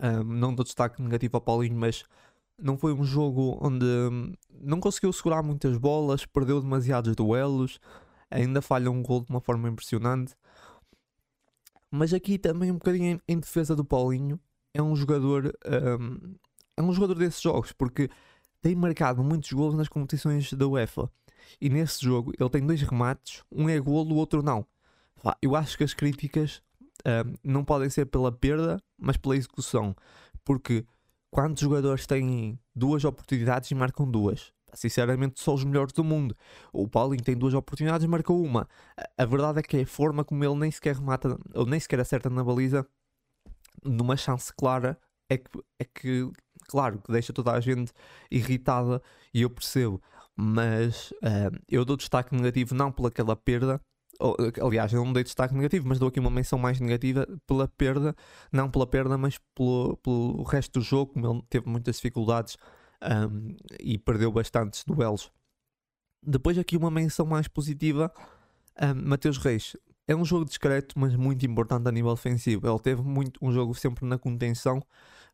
[0.00, 2.04] Um, não dou destaque negativo ao Paulinho, mas
[2.58, 3.86] não foi um jogo onde
[4.50, 7.78] não conseguiu segurar muitas bolas, perdeu demasiados duelos,
[8.30, 10.34] ainda falha um gol de uma forma impressionante.
[11.90, 14.40] Mas aqui também um bocadinho em, defesa do Paulinho,
[14.74, 16.34] é um jogador um,
[16.76, 18.10] é um jogador desses jogos, porque
[18.60, 21.10] tem marcado muitos gols nas competições da UEFA.
[21.60, 24.66] E nesse jogo ele tem dois remates, um é golo, o outro não.
[25.40, 26.62] Eu acho que as críticas
[27.06, 29.94] um, não podem ser pela perda, mas pela execução.
[30.44, 30.84] Porque
[31.30, 34.52] quantos jogadores têm duas oportunidades e marcam duas?
[34.76, 36.36] Sinceramente, só os melhores do mundo.
[36.72, 38.68] O Paulinho tem duas oportunidades marcou uma.
[39.16, 42.00] A verdade é que é a forma como ele nem sequer remata, ou nem sequer
[42.00, 42.86] acerta na baliza,
[43.84, 46.30] numa chance clara, é que, é que
[46.68, 47.92] claro, que deixa toda a gente
[48.30, 50.00] irritada e eu percebo.
[50.36, 53.80] Mas uh, eu dou destaque negativo não pelaquela perda,
[54.62, 58.14] aliás, eu não dei destaque negativo, mas dou aqui uma menção mais negativa pela perda,
[58.52, 62.56] não pela perda, mas pelo, pelo resto do jogo, como ele teve muitas dificuldades
[63.02, 65.30] um, e perdeu bastantes duelos.
[66.22, 68.12] Depois aqui uma menção mais positiva,
[68.80, 69.76] um, Mateus Reis.
[70.08, 72.68] É um jogo discreto, mas muito importante a nível ofensivo.
[72.68, 74.80] Ele teve muito um jogo sempre na contenção,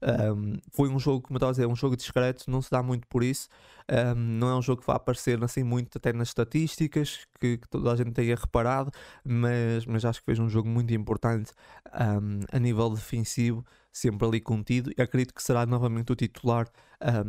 [0.03, 2.83] um, foi um jogo, como eu estava a dizer, um jogo discreto, não se dá
[2.83, 3.48] muito por isso.
[3.88, 7.68] Um, não é um jogo que vai aparecer assim muito até nas estatísticas, que, que
[7.68, 8.90] toda a gente tenha reparado,
[9.25, 11.53] mas, mas acho que fez um jogo muito importante
[12.53, 14.90] a nível defensivo, sempre ali contido.
[14.96, 16.68] E acredito que será novamente o titular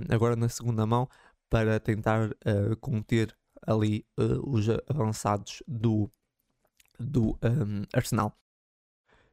[0.09, 1.09] agora na segunda mão
[1.49, 3.35] para tentar uh, conter
[3.67, 6.09] ali uh, os avançados do,
[6.99, 7.37] do
[7.93, 8.35] Arsenal.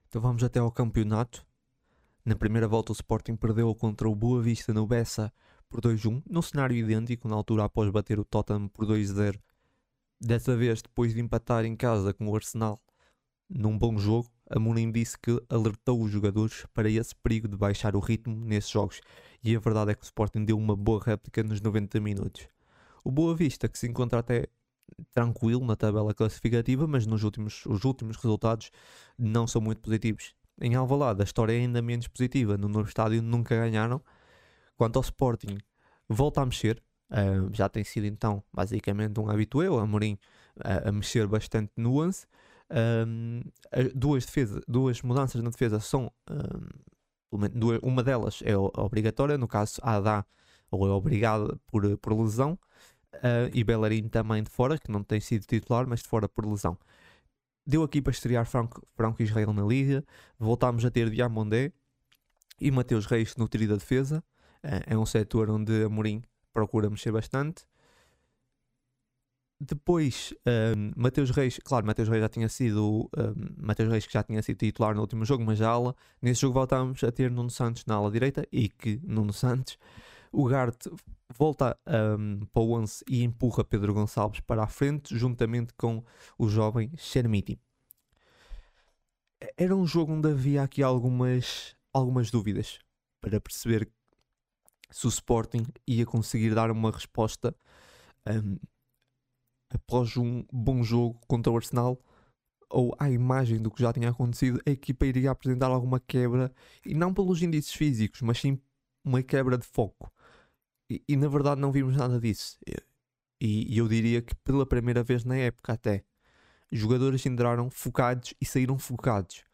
[0.08, 1.46] Então vamos até ao campeonato.
[2.24, 5.32] Na primeira volta, o Sporting perdeu contra o Boa Vista no Bessa
[5.68, 9.40] por 2-1, num cenário idêntico, na altura após bater o Tottenham por 2-0.
[10.20, 12.82] Dessa vez, depois de empatar em casa com o Arsenal
[13.48, 18.00] num bom jogo, Amorim disse que alertou os jogadores para esse perigo de baixar o
[18.00, 19.00] ritmo nesses jogos.
[19.42, 22.48] E a verdade é que o Sporting deu uma boa réplica nos 90 minutos.
[23.04, 24.48] O Boa Vista, que se encontra até
[25.12, 28.70] tranquilo na tabela classificativa, mas nos últimos, os últimos resultados
[29.18, 30.34] não são muito positivos.
[30.60, 32.58] Em Alvalade a história é ainda menos positiva.
[32.58, 34.02] No novo estádio nunca ganharam.
[34.76, 35.58] Quanto ao Sporting,
[36.08, 36.82] volta a mexer.
[37.10, 40.16] Uh, já tem sido então basicamente um habitué, o Amorim
[40.58, 42.24] uh, a mexer bastante no 11.
[43.94, 46.10] Duas, defesa, duas mudanças na defesa são
[47.52, 50.26] duas, uma delas é obrigatória, no caso a Adá
[50.70, 52.58] ou é obrigada por, por lesão
[53.14, 56.46] uh, e Bellerin também de fora, que não tem sido titular, mas de fora por
[56.46, 56.78] lesão
[57.70, 60.04] deu aqui para estrear Franco, Franco Israel na Liga.
[60.38, 61.72] Voltámos a ter Diamondé
[62.60, 64.22] e Mateus Reis no trio da defesa.
[64.62, 67.64] É, é um setor onde Amorim procura mexer bastante.
[69.62, 70.32] Depois,
[70.74, 74.42] um, Mateus Reis, claro, Mateus Reis já tinha sido um, Mateus Reis que já tinha
[74.42, 77.84] sido titular no último jogo, mas a ala, nesse jogo voltámos a ter Nuno Santos
[77.84, 79.76] na ala direita e que Nuno Santos,
[80.32, 80.90] o Garte
[81.36, 86.02] volta um, para o 11 e empurra Pedro Gonçalves para a frente, juntamente com
[86.38, 87.60] o jovem Chermiti.
[89.58, 92.78] Era um jogo onde havia aqui algumas, algumas dúvidas
[93.20, 93.90] para perceber
[94.90, 97.54] se o Sporting ia conseguir dar uma resposta
[98.26, 98.56] um,
[99.70, 101.98] após um bom jogo contra o Arsenal,
[102.68, 106.52] ou à imagem do que já tinha acontecido, a equipa iria apresentar alguma quebra,
[106.84, 108.60] e não pelos índices físicos, mas sim
[109.04, 110.12] uma quebra de foco.
[110.88, 112.58] E, e na verdade não vimos nada disso.
[113.40, 116.04] E, e, eu diria que pela primeira vez na época até,
[116.70, 119.44] jogadores entraram focados e saíram focados.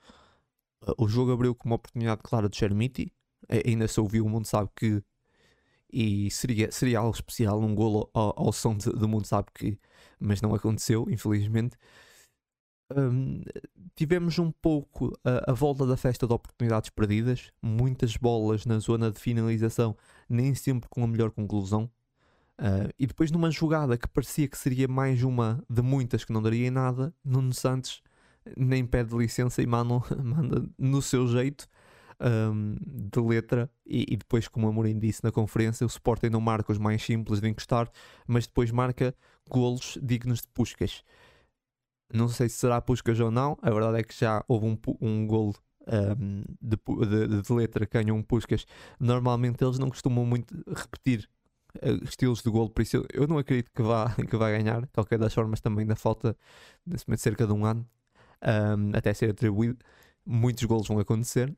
[0.99, 3.13] O jogo abriu com uma oportunidade clara de Chermiti,
[3.65, 5.03] ainda se ouviu, o mundo sabe que
[5.93, 9.79] e seria, seria algo especial, um golo ao, ao som do mundo sabe que,
[10.19, 11.77] mas não aconteceu, infelizmente.
[12.97, 13.43] Um,
[13.97, 19.11] tivemos um pouco a, a, volta da festa de oportunidades perdidas, muitas bolas na zona
[19.11, 19.97] de finalização,
[20.29, 21.91] nem sempre com a melhor conclusão.
[22.59, 26.41] Uh, e depois numa jogada que parecia que seria mais uma de muitas que não
[26.41, 28.03] daria em nada, Nuno Santos
[28.57, 31.67] nem pede licença e manda, manda no seu jeito
[32.21, 36.73] um, de letra e, e, depois, como Amorim disse na conferência, o Sporting não marca
[36.73, 37.91] os mais simples de encostar,
[38.27, 39.15] mas depois marca
[39.49, 41.05] golos dignos de Puscas.
[42.13, 45.27] Não sei se será Puscas ou não, a verdade é que já houve um, um
[45.89, 48.67] um, de, de, de, letra que ganham um Puscas.
[48.99, 51.29] Normalmente eles não costumam muito repetir
[51.77, 54.83] uh, estilos de golo, por isso eu, não acredito que vá, que vá ganhar.
[54.83, 56.37] De qualquer das formas, também ainda falta
[57.17, 57.87] cerca de um ano
[58.43, 59.79] um, até ser atribuído.
[60.25, 61.55] Muitos golos vão acontecer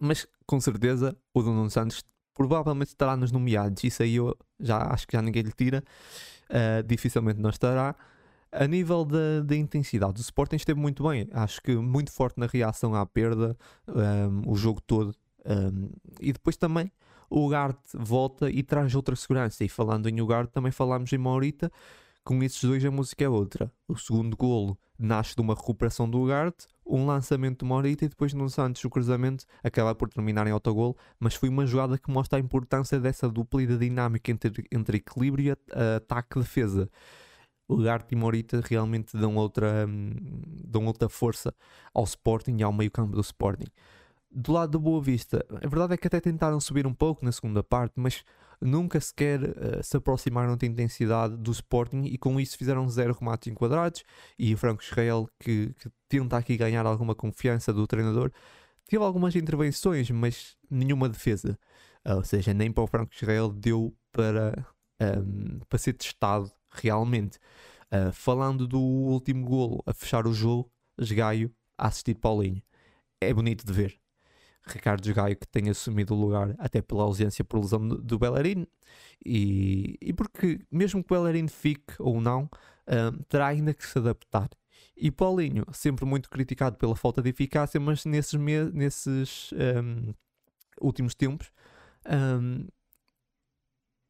[0.00, 2.02] mas com certeza o Nuno Santos
[2.34, 3.84] provavelmente estará nos nomeados.
[3.84, 5.84] Isso aí eu já acho que já ninguém lhe tira.
[6.48, 7.94] Uh, dificilmente não estará.
[8.50, 11.28] A nível da, intensidade, o Sporting esteve muito bem.
[11.32, 15.14] Acho que muito forte na reação à perda, um, o jogo todo.
[15.46, 16.90] Um, e depois também
[17.28, 19.62] o Ugarte volta e traz outra segurança.
[19.62, 21.70] E falando em Ugarte, também falámos em Maurita.
[22.24, 23.70] Com esses dois, a música é outra.
[23.86, 28.34] O segundo golo nasce de uma recuperação do Ugarte, um lançamento de Morita e depois
[28.34, 32.38] no Santos o cruzamento acaba por terminar em autogol, mas foi uma jogada que mostra
[32.38, 36.90] a importância dessa dupla e da dinâmica entre, entre equilíbrio e ataque defesa.
[37.68, 40.12] O Ugarte e Morita realmente dão outra, hum,
[40.64, 41.54] dão outra força
[41.94, 43.68] ao Sporting e ao meio campo do Sporting.
[44.28, 47.32] Do lado do Boa Vista, a verdade é que até tentaram subir um pouco na
[47.32, 48.24] segunda parte, mas
[48.60, 53.48] nunca sequer uh, se aproximaram da intensidade do Sporting e com isso fizeram zero remates
[53.50, 54.04] enquadrados
[54.38, 58.30] e o Franco Israel que, que tenta aqui ganhar alguma confiança do treinador
[58.86, 61.58] teve algumas intervenções mas nenhuma defesa.
[62.06, 64.66] Uh, ou seja, nem para o Franco Israel deu para,
[65.00, 67.38] um, ehm, para ser testado realmente.
[67.92, 72.62] Uh, falando do último golo a fechar o jogo, Gaio a assistir Paulinho.
[73.20, 73.99] É bonito de ver
[74.72, 78.66] Ricardo Gaio que tem assumido o lugar até pela ausência por lesão do Bellerin
[79.24, 82.48] e, e porque mesmo que o Bellerin fique ou não
[82.88, 84.50] um, terá ainda que se adaptar
[85.00, 88.38] e Paulinho, sempre muito criticado pela falta de eficácia, mas nesses,
[88.72, 90.12] nesses um,
[90.80, 91.50] últimos tempos,
[92.06, 92.66] um,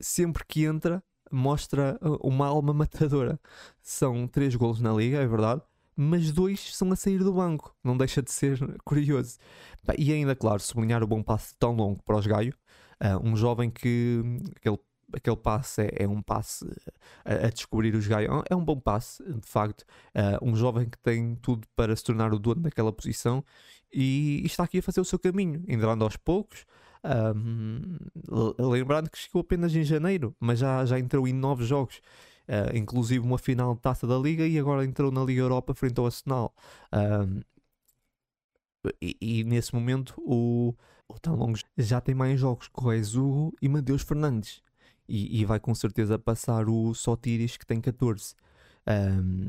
[0.01, 3.39] sempre que entra, mostra uh, uma alma matadora.
[3.81, 5.63] São três golos na liga, é verdade,
[6.03, 7.77] mas dois são a sair do banco.
[7.85, 9.37] Não deixa de ser curioso.
[9.99, 12.55] E ainda, claro, sublinhar o bom passe tão longo para os Gaio.
[13.03, 14.23] Uh, um jovem que
[14.57, 14.79] aquele,
[15.13, 16.65] aquele passe é, é um passe
[17.23, 18.43] a, a, descobrir os Gaio.
[18.49, 19.83] É um bom passe, de facto.
[20.15, 23.45] Uh, um jovem que tem tudo para se tornar o dono daquela posição
[23.93, 26.65] e, e está aqui a fazer o seu caminho, entrando aos poucos.
[27.05, 27.99] Um,
[28.59, 32.01] lembrando que chegou apenas em janeiro, mas já, já entrou em nove jogos
[32.51, 35.99] uh, inclusive uma final de taça da Liga e agora entrou na Liga Europa frente
[35.99, 36.53] ao Arsenal.
[36.93, 37.41] Um,
[39.01, 40.75] e, e, nesse momento o,
[41.09, 44.63] o Talongos já tem mais jogos com o e Matheus Fernandes.
[45.09, 48.35] E, e, vai com certeza passar o Sotiris que tem 14.
[48.87, 49.49] Um,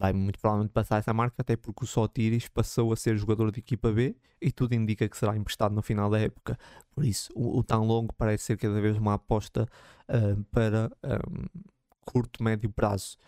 [0.00, 3.60] vai muito provavelmente passar essa marca, até porque o Sotiris passou a ser jogador de
[3.60, 6.58] equipa B e tudo indica que será emprestado no final da época.
[6.94, 9.68] Por isso, o, o tão longo parece ser cada vez uma aposta
[10.08, 11.60] uh, para um,
[12.00, 13.18] curto, médio prazo.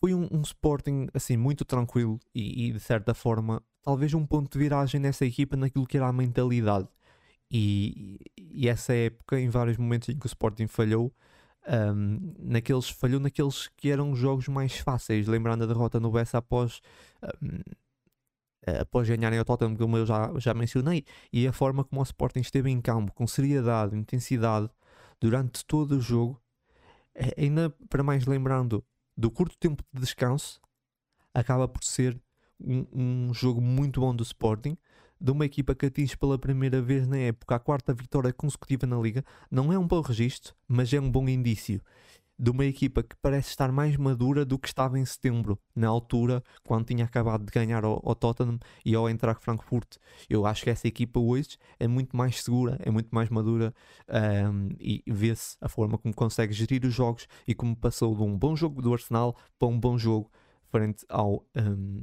[0.00, 4.50] Foi um, um Sporting assim muito tranquilo e, e, de certa forma talvez um ponto
[4.50, 6.88] de viragem nessa equipa naquilo que era a mentalidade.
[7.50, 11.12] E, e essa época, em vários momentos em que o Sporting falhou,
[11.68, 16.80] um, naqueles, falhou naqueles que eram jogos mais fáceis, lembrando a derrota no Bessa após,
[17.42, 17.60] um,
[18.80, 22.40] após ganharem ao Tottenham, como eu já, já mencionei, e a forma como o Sporting
[22.40, 24.68] esteve em campo, com seriedade, intensidade,
[25.20, 26.40] durante todo o jogo,
[27.14, 28.84] é, ainda para mais lembrando
[29.16, 30.60] do curto tempo de descanso,
[31.34, 32.20] acaba por ser
[32.60, 34.76] um, um jogo muito bom do Sporting,
[35.22, 38.98] de uma equipa que atinge pela primeira vez na época a quarta vitória consecutiva na
[38.98, 41.80] Liga, não é um bom registro, mas é um bom indício.
[42.38, 46.42] de uma equipa que parece estar mais madura do que estava em setembro, na altura,
[46.64, 49.96] quando tinha acabado de ganhar ao, Tottenham e ao entrar Frankfurt.
[50.28, 53.72] Eu acho que essa equipa hoje é muito mais segura, é muito mais madura
[54.50, 58.36] um, e vê-se a forma como consegue gerir os jogos e como passou de um
[58.36, 60.28] bom jogo do Arsenal para um bom jogo
[60.68, 62.02] frente ao, um,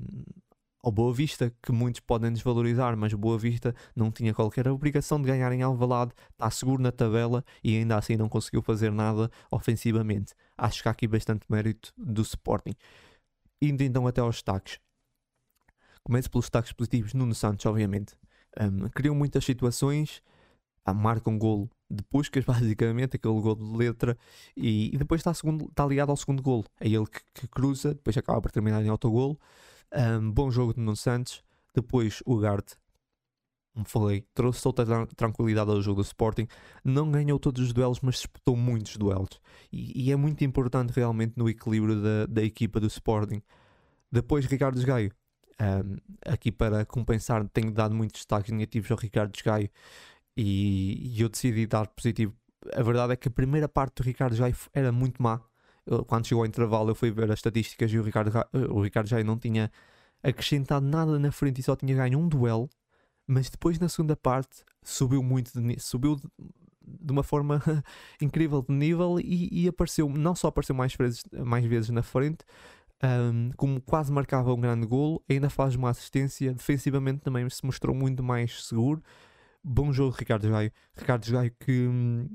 [0.82, 5.22] ao Boa Vista, que muitos podem desvalorizar, mas o Boa Vista não tinha qualquer obrigação
[5.22, 9.30] de ganhar em Alvalade, está seguro na tabela e ainda assim não conseguiu fazer nada
[9.52, 10.34] ofensivamente.
[10.58, 12.74] Acho que há aqui bastante mérito do Sporting.
[13.62, 14.80] Indo então até aos destaques.
[16.04, 17.13] Começo pelos destaques positivos.
[17.13, 18.15] Nuno Santos, obviamente.
[18.60, 20.24] Um, muitas situações,
[20.94, 24.18] marca um golo de Puscas, basicamente, aquele gol de letra,
[24.56, 26.65] e, e depois está, segundo, está ligado ao segundo golo.
[26.80, 29.38] É ele que, que cruza, depois acaba por terminar em autogolo.
[29.91, 31.43] Um, bom jogo de Nuno Santos.
[31.73, 32.75] Depois o Garte,
[33.73, 36.47] como falei, trouxe outra tranquilidade ao jogo do Sporting.
[36.84, 39.39] Não ganhou todos os duelos, mas disputou muitos duelos.
[39.71, 43.41] E, e é muito importante realmente no equilíbrio da, da equipa do Sporting.
[44.12, 45.12] Depois Ricardo Gaio.
[45.62, 49.69] Um, aqui para compensar, tenho dado muitos destaques negativos ao Ricardo Gaio
[50.38, 52.34] e, e eu decidi dar positivo.
[52.73, 55.41] A verdade é que a primeira parte do Ricardo Gaio era muito má
[56.08, 58.32] quando chegou ao intervalo, eu fui ver as estatísticas e o Ricardo,
[58.69, 59.71] o Ricardo já não tinha
[60.21, 62.69] acrescentado nada na frente e só tinha ganho um duelo.
[63.28, 66.28] Mas depois, na segunda parte, subiu muito, de, subiu de,
[66.82, 67.62] de uma forma
[68.21, 72.43] incrível de nível e, e, apareceu, não só apareceu mais vezes, mais vezes na frente,
[73.04, 76.54] um, como quase marcava um grande golo, ainda faz uma assistência.
[76.54, 79.02] Defensivamente também se mostrou muito mais seguro.
[79.63, 80.71] Bom jogo, Ricardo Gaio.
[80.95, 82.28] Ricardo Gaio que hum,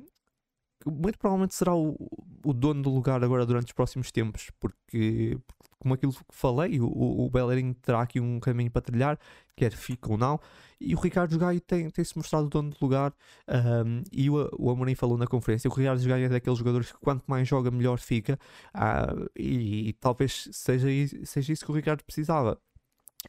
[0.84, 1.96] muito provavelmente será o,
[2.44, 5.38] o dono do lugar agora durante os próximos tempos, porque,
[5.78, 9.18] como aquilo que falei, o, o Bellerin terá aqui um caminho para trilhar,
[9.56, 10.38] quer fica ou não,
[10.80, 13.12] e o Ricardo Gaio tem, tem se mostrado dono do lugar,
[13.48, 16.98] um, e o, o Amorim falou na conferência, o Ricardo Gaio é daqueles jogadores que
[16.98, 18.38] quanto mais joga melhor fica,
[18.74, 20.88] uh, e, e, talvez seja,
[21.24, 22.60] seja isso que o Ricardo precisava.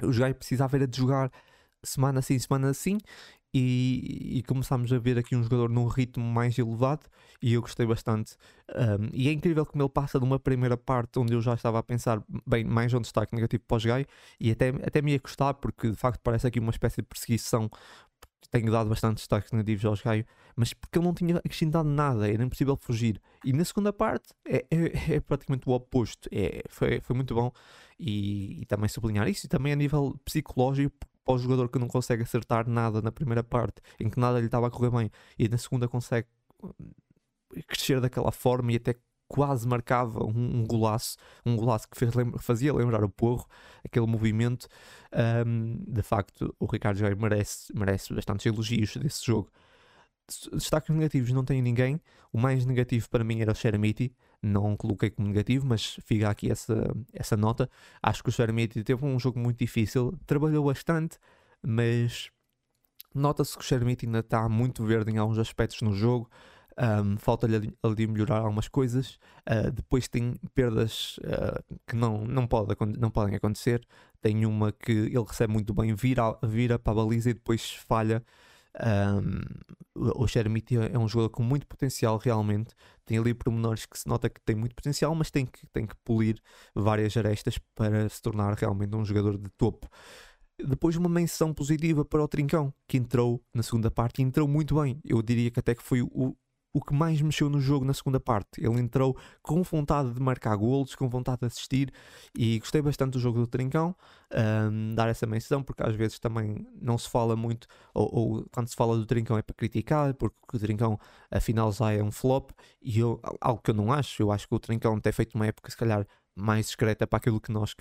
[0.03, 1.31] O Gaio precisava era de jogar
[1.85, 2.97] semana sim, semana assim,
[3.57, 7.05] e, e começámos a ver aqui um jogador num ritmo mais elevado
[7.41, 8.35] e eu gostei bastante.
[8.69, 11.79] Um, e é incrível como ele passa de uma primeira parte onde eu já estava
[11.79, 14.05] a pensar, bem, mais um destaque negativo para o Gai
[14.41, 17.69] e até, até me ia gostar porque de facto parece aqui uma espécie de perseguição.
[18.51, 22.43] Tenho dado bastante destaques negativos aos Gaio, mas porque ele não tinha acrescentado nada, era
[22.43, 23.21] impossível fugir.
[23.43, 26.29] E na segunda parte é, é, é praticamente o oposto.
[26.29, 27.51] É, foi, foi muito bom
[27.97, 29.45] e, e, também sublinhar isso.
[29.45, 33.43] E também a nível psicológico, para o jogador que não consegue acertar nada na primeira
[33.43, 36.27] parte, em que nada lhe estava a correr bem, e na segunda consegue
[36.63, 36.71] hum,
[37.67, 38.95] crescer daquela forma e até
[39.27, 43.47] quase marcava um, um golaço, um golaço que fez, fazia lembrar o Porro,
[43.83, 44.67] aquele movimento.
[45.45, 49.49] Um, de facto, o Ricardo já merece, merece bastantes elogios desse jogo.
[50.53, 52.01] Destaques negativos não tenho ninguém.
[52.31, 54.15] O mais negativo para mim era o Xeramiti.
[54.45, 56.75] Não coloquei como negativo, mas fica aqui essa,
[57.11, 57.67] essa nota.
[58.01, 60.13] Acho que o Xeramiti teve um jogo muito difícil.
[60.27, 61.17] Trabalhou bastante,
[61.63, 62.29] mas
[63.13, 66.29] nota-se que o Xeramiti ainda está muito verde em alguns aspectos no jogo.
[66.77, 69.17] Um, Falta-lhe ali melhorar algumas coisas.
[69.49, 73.83] Uh, depois tem perdas uh, que não, não, pode, não podem acontecer.
[74.21, 78.23] Tem uma que ele recebe muito bem, vira, vira para a baliza e depois falha.
[78.83, 79.41] Um,
[80.15, 82.73] o Chermiti é um jogador com muito potencial realmente.
[83.05, 85.95] Tem ali pormenores que se nota que tem muito potencial, mas tem que, tem que
[86.03, 86.37] polir
[86.73, 89.87] várias arestas para se tornar realmente um jogador de topo.
[90.57, 94.81] Depois uma menção positiva para o Trincão, que entrou na segunda parte e entrou muito
[94.81, 94.99] bem.
[95.03, 96.35] Eu diria que até que foi o,
[96.75, 98.59] o que mais mexeu no jogo na segunda parte.
[98.59, 101.89] Ele entrou com vontade de marcar golos, com vontade de assistir
[102.37, 103.95] e gostei bastante do jogo do Trincão.
[104.33, 108.67] Um, dar essa menção, porque às vezes também não se fala muito, ou, ou, quando
[108.67, 110.99] se fala do Trincão é para criticar, porque o Trincão
[111.31, 114.53] afinal já é um flop, e eu, algo que eu não acho, eu acho que
[114.53, 117.73] o Trincão tem feito uma época se calhar mais discreta para aquilo que nós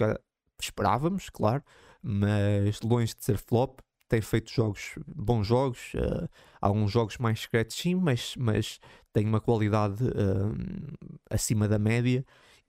[0.60, 1.64] esperávamos, claro,
[2.00, 6.28] mas longe de ser flop, tem feito jogos, bons jogos, uh,
[6.60, 8.80] alguns jogos mais secretos sim, mas, mas
[9.12, 10.54] tem uma qualidade uh,
[11.30, 12.24] acima da média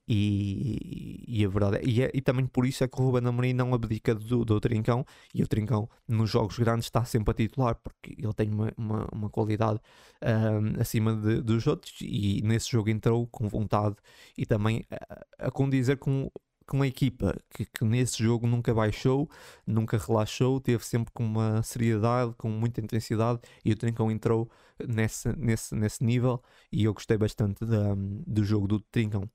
[0.08, 3.28] e, e a verdade é, e, é, e, também por isso é que o Ruben
[3.28, 7.34] Amorim não abdica do, do Trincão e o Trincão nos jogos grandes está sempre a
[7.34, 9.80] titular porque ele tem uma, uma, uma qualidade
[10.22, 13.96] uh, acima de, dos outros e nesse jogo entrou com vontade
[14.38, 16.30] e também a, a condizer com
[16.66, 19.30] com a equipa que, que, nesse jogo nunca baixou,
[19.66, 24.50] nunca relaxou, teve sempre com uma seriedade, com muita intensidade e o Trincão entrou
[24.86, 27.94] nesse, nesse, nesse nível e eu gostei bastante da,
[28.26, 29.30] do jogo do Trincão.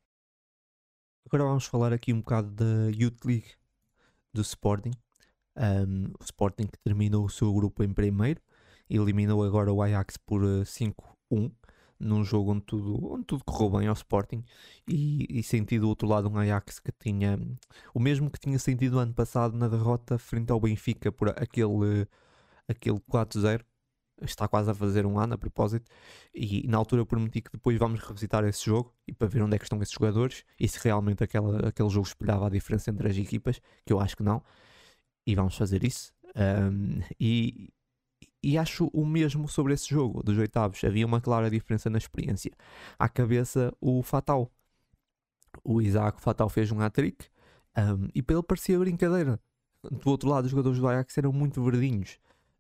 [1.26, 3.52] Agora vamos falar aqui um bocado da Youth League
[4.34, 4.92] do Sporting.
[5.56, 8.42] Um, o Sporting que terminou o seu grupo em primeiro,
[8.90, 11.52] eliminou agora o Ajax por 5-1.
[12.02, 14.44] Num jogo onde tudo, onde tudo correu bem ao Sporting
[14.88, 17.40] e, e senti do outro lado um Ajax que tinha
[17.94, 22.08] o mesmo que tinha sentido ano passado na derrota frente ao Benfica por aquele,
[22.68, 23.64] aquele 4-0
[24.26, 25.90] está quase a fazer um ano a propósito,
[26.34, 29.58] e na altura prometi que depois vamos revisitar esse jogo e para ver onde é
[29.58, 33.18] que estão esses jogadores e se realmente aquela, aquele jogo espelhava a diferença entre as
[33.18, 34.44] equipas, que eu acho que não,
[35.26, 36.14] e vamos fazer isso.
[36.36, 37.70] Um, e,
[38.44, 40.84] e acho o mesmo sobre esse jogo dos oitavos.
[40.84, 42.52] Havia uma clara diferença na experiência.
[42.98, 44.52] À cabeça, o Fatal.
[45.64, 47.26] O Isaac Fatal fez um hat-trick
[47.78, 49.40] um, e ele parecia brincadeira.
[49.84, 52.18] Do outro lado, os jogadores do Ajax eram muito verdinhos.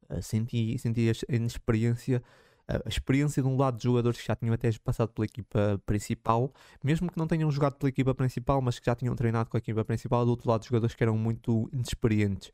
[0.09, 2.21] Uh, senti, senti a inexperiência,
[2.67, 6.51] a experiência de um lado de jogadores que já tinham até passado pela equipa principal,
[6.83, 9.59] mesmo que não tenham jogado pela equipa principal, mas que já tinham treinado com a
[9.59, 10.25] equipa principal.
[10.25, 12.51] Do outro lado, jogadores que eram muito inexperientes.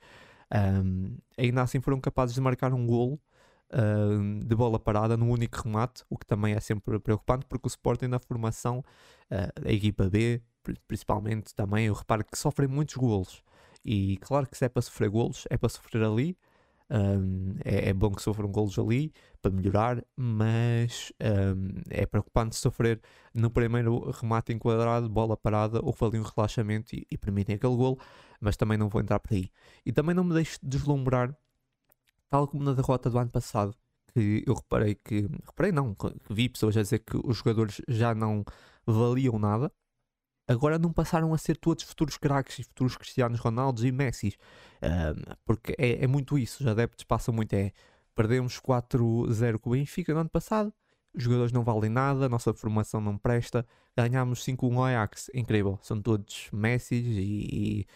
[0.53, 3.19] Um, ainda assim foram capazes de marcar um golo
[3.73, 7.69] uh, de bola parada no único remate, o que também é sempre preocupante, porque o
[7.69, 8.79] Sporting na formação,
[9.31, 10.41] uh, a equipa B,
[10.87, 13.43] principalmente também, eu reparo que sofrem muitos golos.
[13.83, 16.37] E claro que se é para sofrer golos, é para sofrer ali.
[16.89, 23.01] Um, é, é, bom que sofram golos ali para melhorar, mas um, é preocupante sofrer
[23.33, 27.99] no primeiro remate enquadrado, bola parada, houve ali um relaxamento e, e permitem aquele golo,
[28.39, 29.49] mas também não vou entrar por aí.
[29.85, 31.35] E também não me deixo deslumbrar
[32.29, 33.75] tal como na derrota do ano passado,
[34.13, 35.27] que eu reparei que.
[35.45, 35.95] Reparei não,
[36.29, 38.43] vi pessoas a dizer que os jogadores já não
[38.85, 39.71] valiam nada.
[40.47, 44.33] Agora não passaram a ser todos futuros craques e futuros Cristianos Ronaldos e Messi.
[44.81, 46.63] Um, porque é, é, muito isso.
[46.63, 47.53] Os adeptos passam muito.
[47.53, 47.73] É,
[48.15, 50.73] perdemos 4-0 com o Benfica no ano passado.
[51.13, 53.65] Os jogadores não valem nada, a nossa formação não presta.
[53.95, 55.29] Ganhámos 5-1 ao Ajax.
[55.33, 55.77] Incrível.
[55.81, 57.87] São todos Messi e, e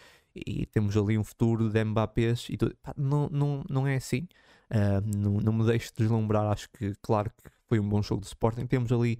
[0.71, 2.75] temos ali um futuro de Mbappés e tudo.
[2.81, 4.27] Pá, não, não, não é assim.
[4.69, 6.45] Uh, não, não me deixo deslumbrar.
[6.51, 8.65] Acho que, claro, que foi um bom jogo de Sporting.
[8.65, 9.19] Temos ali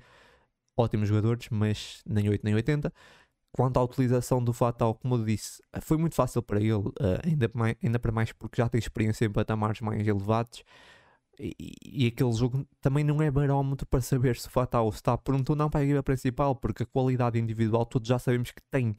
[0.78, 2.92] ótimos jogadores, mas nem 8 nem 80.
[3.54, 6.94] Quanto à utilização do Fatal, como eu disse, foi muito fácil para ele, uh,
[7.26, 10.64] ainda, mais, ainda para mais porque já tem experiência em patamares mais elevados.
[11.40, 15.50] E, e, aquele jogo também não é barómetro para saber se o Fatal está pronto
[15.52, 18.96] ou não para a equipa principal, porque a qualidade individual todos já sabemos que tem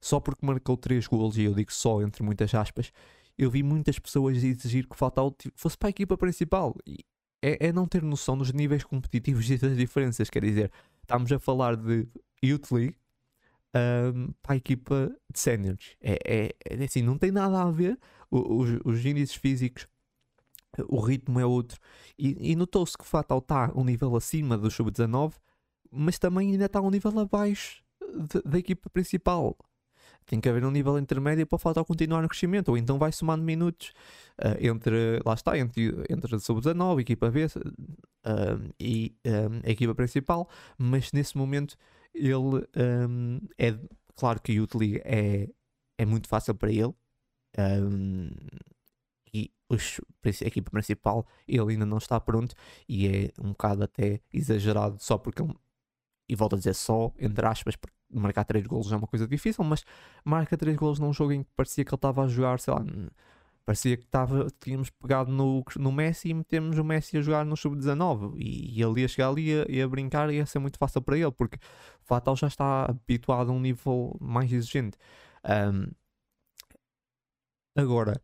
[0.00, 2.92] só porque marcou 3 golos, e eu digo só entre muitas aspas,
[3.36, 6.76] eu vi muitas pessoas exigir que o Fatal fosse para a equipa principal.
[6.86, 6.98] E
[7.42, 10.28] é, é, não ter noção dos níveis competitivos e das diferenças.
[10.28, 10.70] Quer dizer,
[11.00, 12.06] estamos a falar de
[12.42, 12.96] Youth League
[13.74, 15.96] um, para a equipa de séniores.
[16.00, 17.98] É, é, é, assim, não tem nada a ver.
[18.30, 19.86] os, os índices físicos,
[20.88, 21.80] o ritmo é outro.
[22.18, 25.34] E, e notou-se que o Fatal está um nível acima do Sub-19,
[25.90, 27.82] mas também ainda está um nível abaixo
[28.44, 29.56] da equipa principal
[30.30, 33.10] tem que haver um nível intermédio para o Fatal continuar no crescimento, ou então vai
[33.10, 33.92] somando minutos
[34.38, 39.92] uh, entre, lá está, entre, entre a sub-19, equipa B uh, e um, a equipa
[39.92, 41.76] principal, mas nesse momento
[42.14, 42.64] ele
[43.08, 43.76] um, é,
[44.14, 45.48] claro que o Youth League é,
[45.98, 46.94] é muito fácil para ele,
[47.58, 48.30] um,
[49.34, 52.54] e os, a equipa principal ele ainda não está pronto
[52.88, 55.52] e é um bocado até exagerado só porque ele,
[56.30, 59.64] e volto a dizer só, entre aspas, porque marcar 3 golos é uma coisa difícil,
[59.64, 59.84] mas
[60.24, 62.84] marca 3 golos num jogo em que parecia que ele estava a jogar, sei lá,
[63.66, 67.56] parecia que estava, tínhamos pegado no, no Messi e metemos o Messi a jogar no
[67.56, 71.02] sub-19 e, e, ele ia chegar ali e ia brincar e ia ser muito fácil
[71.02, 74.96] para ele, porque o Fatal já está habituado a um nível mais exigente.
[75.44, 75.90] Um,
[77.76, 78.20] agora,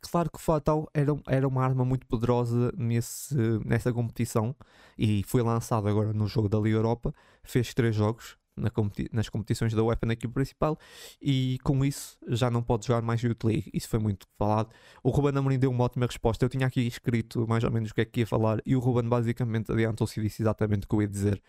[0.00, 4.54] claro que o Fatal era, era uma arma muito poderosa nesse, nessa competição
[4.96, 9.28] e foi lançado agora no jogo da Liga Europa, fez 3 jogos, na competi nas
[9.28, 10.78] competições da UEFA na equipe principal
[11.20, 13.70] e com isso já não pode jogar mais Youth League.
[13.72, 14.70] Isso foi muito falado.
[15.02, 16.44] O Ruben Amorim deu uma ótima resposta.
[16.44, 18.78] Eu tinha aqui escrito mais ou menos o que é que ia falar e o
[18.78, 21.42] Ruben basicamente adiantou-se e disse exatamente o que eu ia dizer.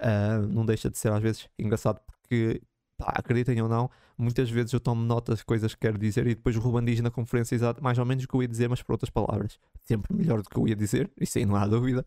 [0.00, 2.62] Uh, não deixa de ser às vezes engraçado porque
[3.00, 6.34] pá, acreditem ou não, muitas vezes eu tomo notas de coisas que quero dizer e
[6.34, 8.68] depois o Ruben diz na conferência exato, mais ou menos o que eu ia dizer,
[8.68, 9.58] mas por outras palavras.
[9.82, 12.04] Sempre melhor do que eu ia dizer, isso aí não há dúvida,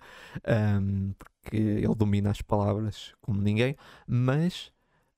[0.79, 3.75] um, porque ele domina as palavras como ninguém,
[4.07, 4.71] mas.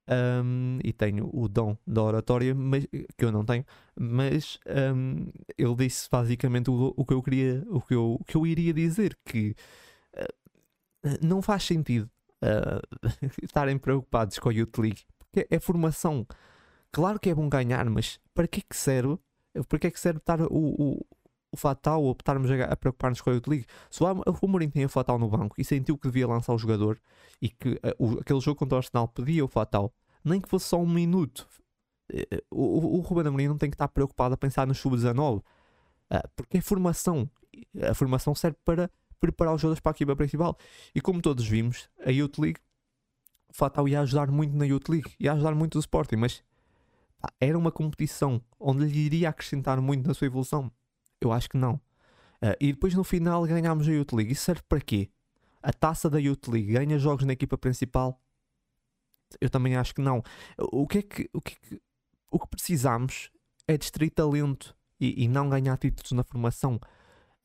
[0.07, 3.65] Um, e tenho o dom da oratória, mas, que eu não tenho,
[3.99, 4.59] mas
[4.95, 8.45] um, ele disse basicamente o, o, que eu queria, o que eu, o que eu
[8.45, 9.55] iria dizer, que
[10.13, 12.07] uh, não faz sentido
[12.43, 12.99] uh,
[13.41, 15.01] estarem preocupados com a Youth League
[15.41, 16.25] é, é formação.
[16.91, 19.17] Claro que é bom ganhar, mas para que é que serve?
[19.67, 21.05] Para que é que serve estar o, o,
[21.51, 23.65] o Fatal ou estarmos a, a preocupar-nos com a Youth League?
[23.89, 24.07] Se o,
[24.41, 26.99] o Mourinho tem o Fatal no banco e sentiu que devia lançar o jogador
[27.41, 30.67] e que uh, o, aquele jogo contra o Arsenal pedia o Fatal, nem que fosse
[30.67, 31.47] só um minuto,
[32.13, 35.43] uh, o, o Ruben Amorim não tem que estar preocupado a pensar no sub-19, uh,
[36.36, 37.29] porque é formação.
[37.89, 40.57] A formação serve para preparar os jogadores para a equipa principal.
[40.93, 42.64] E como todos vimos, a Youth League, o
[43.56, 46.43] Fatal ia ajudar muito na Youth League, ia ajudar muito o Sporting, mas
[47.20, 50.70] pá, era uma competição onde lhe iria acrescentar muito na sua evolução.
[51.22, 51.76] Eu acho que não.
[51.76, 54.34] Uh, e depois no final ganhámos a Youth League.
[54.34, 55.10] Isso serve para quê?
[55.64, 58.22] A taça da Youth League ganha jogos na equipa principal?
[59.39, 60.22] Eu também acho que não.
[60.58, 61.82] O que é que, o que, é que,
[62.30, 63.32] o que precisamos
[63.68, 66.80] é de extrair talento e, e, não ganhar títulos na formação.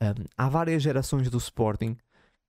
[0.00, 1.96] Um, há várias gerações do Sporting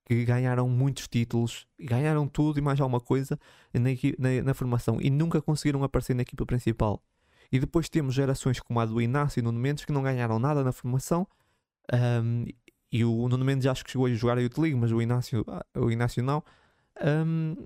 [0.04, 3.38] que ganharam muitos títulos, ganharam tudo e mais alguma coisa
[3.72, 3.80] na,
[4.18, 7.02] na, na, formação e nunca conseguiram aparecer na equipa principal.
[7.50, 10.64] E depois temos gerações como a do Inácio e Nuno Mendes que não ganharam nada
[10.64, 11.26] na formação.
[11.92, 12.46] Um,
[12.90, 15.44] e o Nuno Mendes acho que chegou a jogar a Youth League, mas o Inácio,
[15.76, 16.42] o Inácio não.
[17.02, 17.56] Um,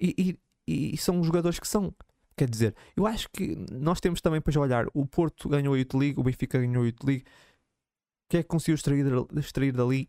[0.00, 1.94] e, e, e, são jogadores que são.
[2.36, 4.86] Quer dizer, eu acho que nós temos também para olhar.
[4.94, 7.24] O Porto ganhou a Youth League, o Benfica ganhou a Youth League.
[7.24, 10.08] O que é que conseguiu extrair, extrair dali?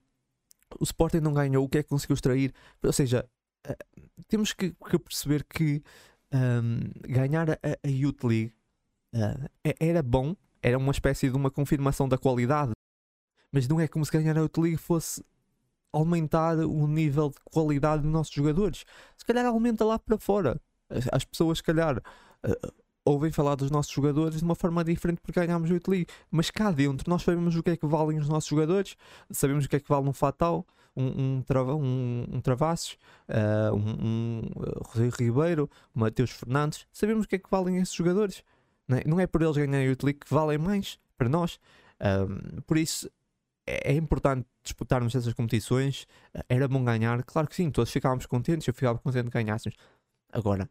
[0.79, 2.53] O Sporting não ganhou, o que é que conseguiu extrair?
[2.83, 3.27] Ou seja,
[3.67, 5.81] uh, temos que, que, perceber que
[6.33, 8.53] um, ganhar a, a Youth League
[9.13, 9.49] uh,
[9.79, 12.71] era bom, era uma espécie de uma confirmação da qualidade,
[13.51, 15.23] mas não é como se ganhar a Youth League fosse
[15.91, 18.85] aumentar o nível de qualidade dos nossos jogadores.
[19.17, 20.61] Se calhar aumenta lá para fora.
[21.11, 22.73] As pessoas, se calhar, uh,
[23.05, 26.07] ouvem falar dos nossos jogadores de uma forma diferente porque ganhámos o Youth League.
[26.29, 28.95] Mas cá dentro nós sabemos o que é que valem os nossos jogadores,
[29.31, 34.41] sabemos o que é que vale um Fatal, um, um, um, um uh, um, um
[34.57, 38.43] uh, Ribeiro, Mateus Fernandes, sabemos o que é que valem esses jogadores.
[38.87, 41.59] Não é, não é por eles ganharem o Youth League que valem mais para nós.
[42.01, 43.09] Um, por isso
[43.65, 46.07] é, é importante disputarmos essas competições.
[46.47, 49.77] Era bom ganhar, claro que sim, todos ficávamos contentes, eu ficava contente de ganhássemos.
[50.31, 50.69] Agora,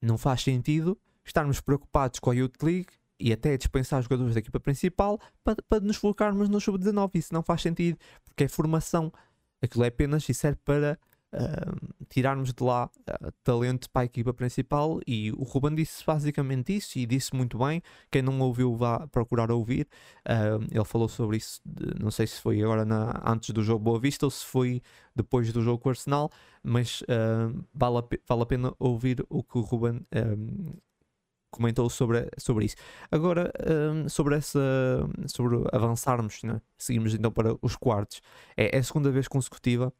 [0.00, 0.98] não faz sentido
[1.30, 2.88] estarmos preocupados com a Youth League
[3.20, 7.10] e até dispensar jogadores da equipa principal para, para nos focarmos no sub-19.
[7.14, 9.12] Isso não faz sentido, porque é formação.
[9.60, 10.98] Aquilo é apenas e serve para
[11.32, 15.00] uh, tirarmos de lá uh, talento para a equipa principal.
[15.04, 17.82] E o Ruben disse basicamente isso e disse muito bem.
[18.10, 19.88] Quem não ouviu, vá procurar ouvir.
[20.20, 23.82] Uh, ele falou sobre isso, de, não sei se foi agora na, antes do jogo
[23.82, 24.80] Boa Vista ou se foi
[25.14, 26.30] depois do jogo com o Arsenal,
[26.62, 27.02] mas
[27.74, 30.06] vale, a, vale a pena ouvir o que o Ruben
[31.50, 32.76] comentou sobre, sobre isso.
[33.10, 33.52] Agora,
[33.92, 34.58] um, sobre essa.
[35.26, 36.60] sobre avançarmos, né?
[36.78, 38.20] seguimos então para os quartos.
[38.56, 39.92] É, é a segunda vez consecutiva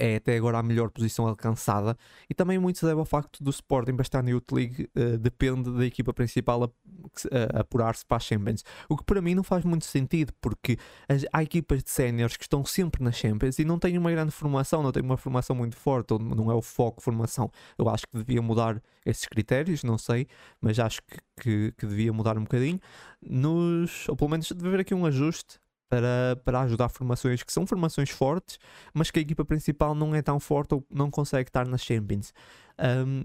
[0.00, 1.96] é até agora a melhor posição alcançada
[2.28, 5.18] e também muito se deve ao facto do Sporting para estar na Youth League uh,
[5.18, 9.42] depende da equipa principal a, a, apurar-se para a Champions, o que para mim não
[9.42, 10.78] faz muito sentido porque
[11.08, 14.30] as, há equipas de séniores que estão sempre na Champions e não têm uma grande
[14.30, 17.50] formação, não têm uma formação muito forte, ou não é o foco formação.
[17.76, 20.26] Eu acho que devia mudar esses critérios, não sei,
[20.60, 22.80] mas acho que, que, que devia mudar um bocadinho.
[23.20, 25.58] Nos, ou pelo menos deve haver aqui um ajuste
[25.90, 28.58] para, para ajudar formações que são formações fortes,
[28.94, 32.32] mas que a equipa principal não é tão forte ou não consegue estar nas Champions.
[32.78, 33.24] Um,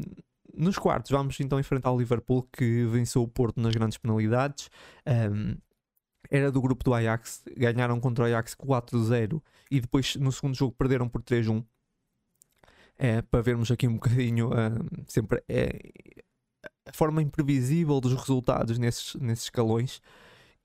[0.58, 4.70] nos quartos, vamos então enfrentar o Liverpool que venceu o Porto nas grandes penalidades.
[5.06, 5.56] Um,
[6.30, 9.40] era do grupo do Ajax, ganharam contra o Ajax 4-0
[9.70, 11.64] e depois no segundo jogo perderam por 3-1.
[12.98, 14.50] É, para vermos aqui um bocadinho
[15.06, 15.92] sempre é,
[16.88, 20.02] a forma imprevisível dos resultados nesses, nesses escalões.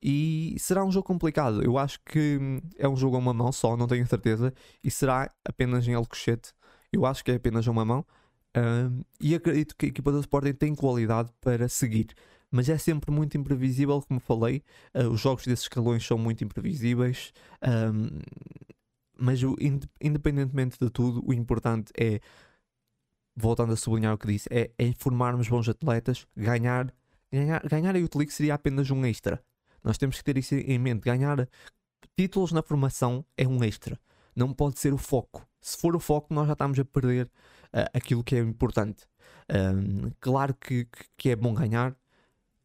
[0.01, 1.61] E será um jogo complicado.
[1.63, 2.39] Eu acho que
[2.77, 4.53] é um jogo a uma mão só, não tenho certeza.
[4.83, 6.53] E será apenas em Alcochete.
[6.91, 8.05] Eu acho que é apenas a uma mão.
[8.57, 12.07] Um, e acredito que a equipa do Sporting tem qualidade para seguir.
[12.49, 14.63] Mas é sempre muito imprevisível, como falei.
[14.93, 17.31] Uh, os jogos desses escalões são muito imprevisíveis.
[17.63, 18.19] Um,
[19.17, 19.55] mas o,
[20.01, 22.19] independentemente de tudo, o importante é,
[23.35, 26.27] voltando a sublinhar o que disse, é, é formarmos bons atletas.
[26.35, 26.91] Ganhar,
[27.31, 29.41] ganhar, ganhar a League seria apenas um extra.
[29.83, 31.01] Nós temos que ter isso em mente.
[31.01, 31.47] Ganhar
[32.15, 33.99] títulos na formação é um extra.
[34.35, 35.47] Não pode ser o foco.
[35.59, 39.05] Se for o foco, nós já estamos a perder uh, aquilo que é importante.
[39.49, 41.95] Um, claro que, que é bom ganhar,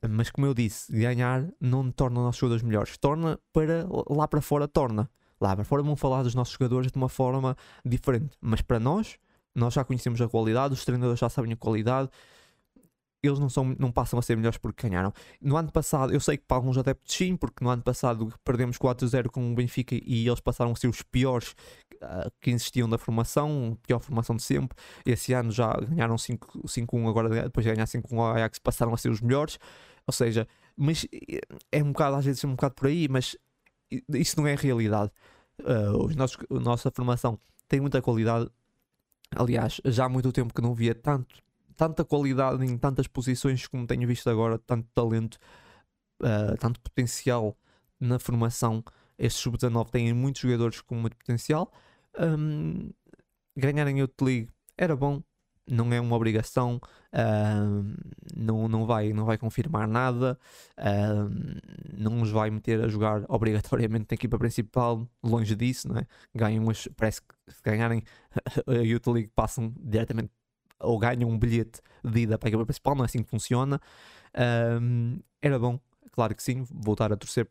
[0.08, 2.96] mas como eu disse, ganhar não torna os nossos jogadores melhores.
[2.96, 5.10] Torna para lá para fora, torna.
[5.40, 8.36] Lá para fora vão falar dos nossos jogadores de uma forma diferente.
[8.40, 9.18] Mas para nós,
[9.54, 12.08] nós já conhecemos a qualidade, os treinadores já sabem a qualidade
[13.22, 15.12] eles não, são, não passam a ser melhores porque ganharam.
[15.40, 18.78] No ano passado, eu sei que para alguns adeptos sim, porque no ano passado perdemos
[18.78, 21.54] 4-0 com o Benfica e eles passaram a ser os piores
[21.94, 24.76] uh, que existiam da formação, pior formação de sempre.
[25.04, 29.10] Esse ano já ganharam 5-1, agora depois de ganhar 5-1 ao Ajax passaram a ser
[29.10, 29.58] os melhores.
[30.06, 30.46] Ou seja,
[30.76, 31.06] mas
[31.72, 33.36] é um bocado, às vezes é um bocado por aí, mas
[33.90, 35.10] isso não é realidade.
[35.60, 38.48] Uh, os nossos, a nossa formação tem muita qualidade.
[39.34, 41.45] Aliás, já há muito tempo que não via tanto
[41.76, 45.38] tanta qualidade em tantas posições como tenho visto agora, tanto talento,
[46.22, 47.56] uh, tanto potencial
[48.00, 48.82] na formação
[49.18, 51.72] Estes sub-19 têm muitos jogadores com muito potencial.
[52.18, 52.90] Um,
[53.56, 55.22] ganharem Youth League era bom,
[55.68, 56.80] não é uma obrigação,
[57.12, 57.96] uh,
[58.36, 60.38] não, não, vai, não vai confirmar nada,
[60.78, 61.60] uh,
[61.92, 66.06] não os vai meter a jogar obrigatoriamente na equipa principal, longe disso, não é?
[66.34, 66.64] Ganham
[66.96, 68.02] parece que se ganharem
[68.66, 70.30] a Youth League passam diretamente
[70.80, 73.80] ou ganham um bilhete de ida para a equipa principal, não é assim que funciona.
[74.34, 75.80] Uh, era bom,
[76.12, 77.48] claro que sim, voltar a torcer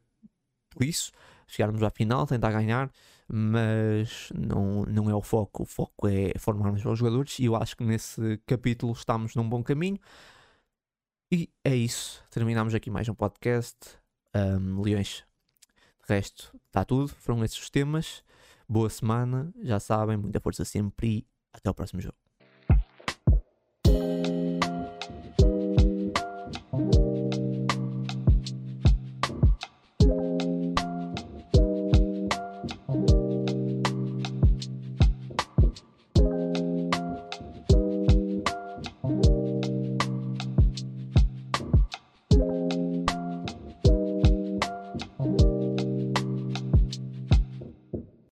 [0.69, 1.11] por isso,
[1.47, 2.91] chegarmos à final, tentar ganhar
[3.27, 5.63] mas não, não é o foco.
[5.63, 9.63] O foco é formarmos os jogadores e eu acho que nesse capítulo estamos num bom
[9.63, 9.99] caminho.
[11.31, 12.23] E é isso.
[12.29, 13.77] Terminamos aqui mais um podcast.
[14.35, 15.23] Um, Leões.
[16.07, 17.07] De resto, está tudo.
[17.07, 18.23] Foram esses os temas.
[18.69, 19.51] Boa semana.
[19.63, 22.24] Já sabem, muita força sempre e até o próximo jogo.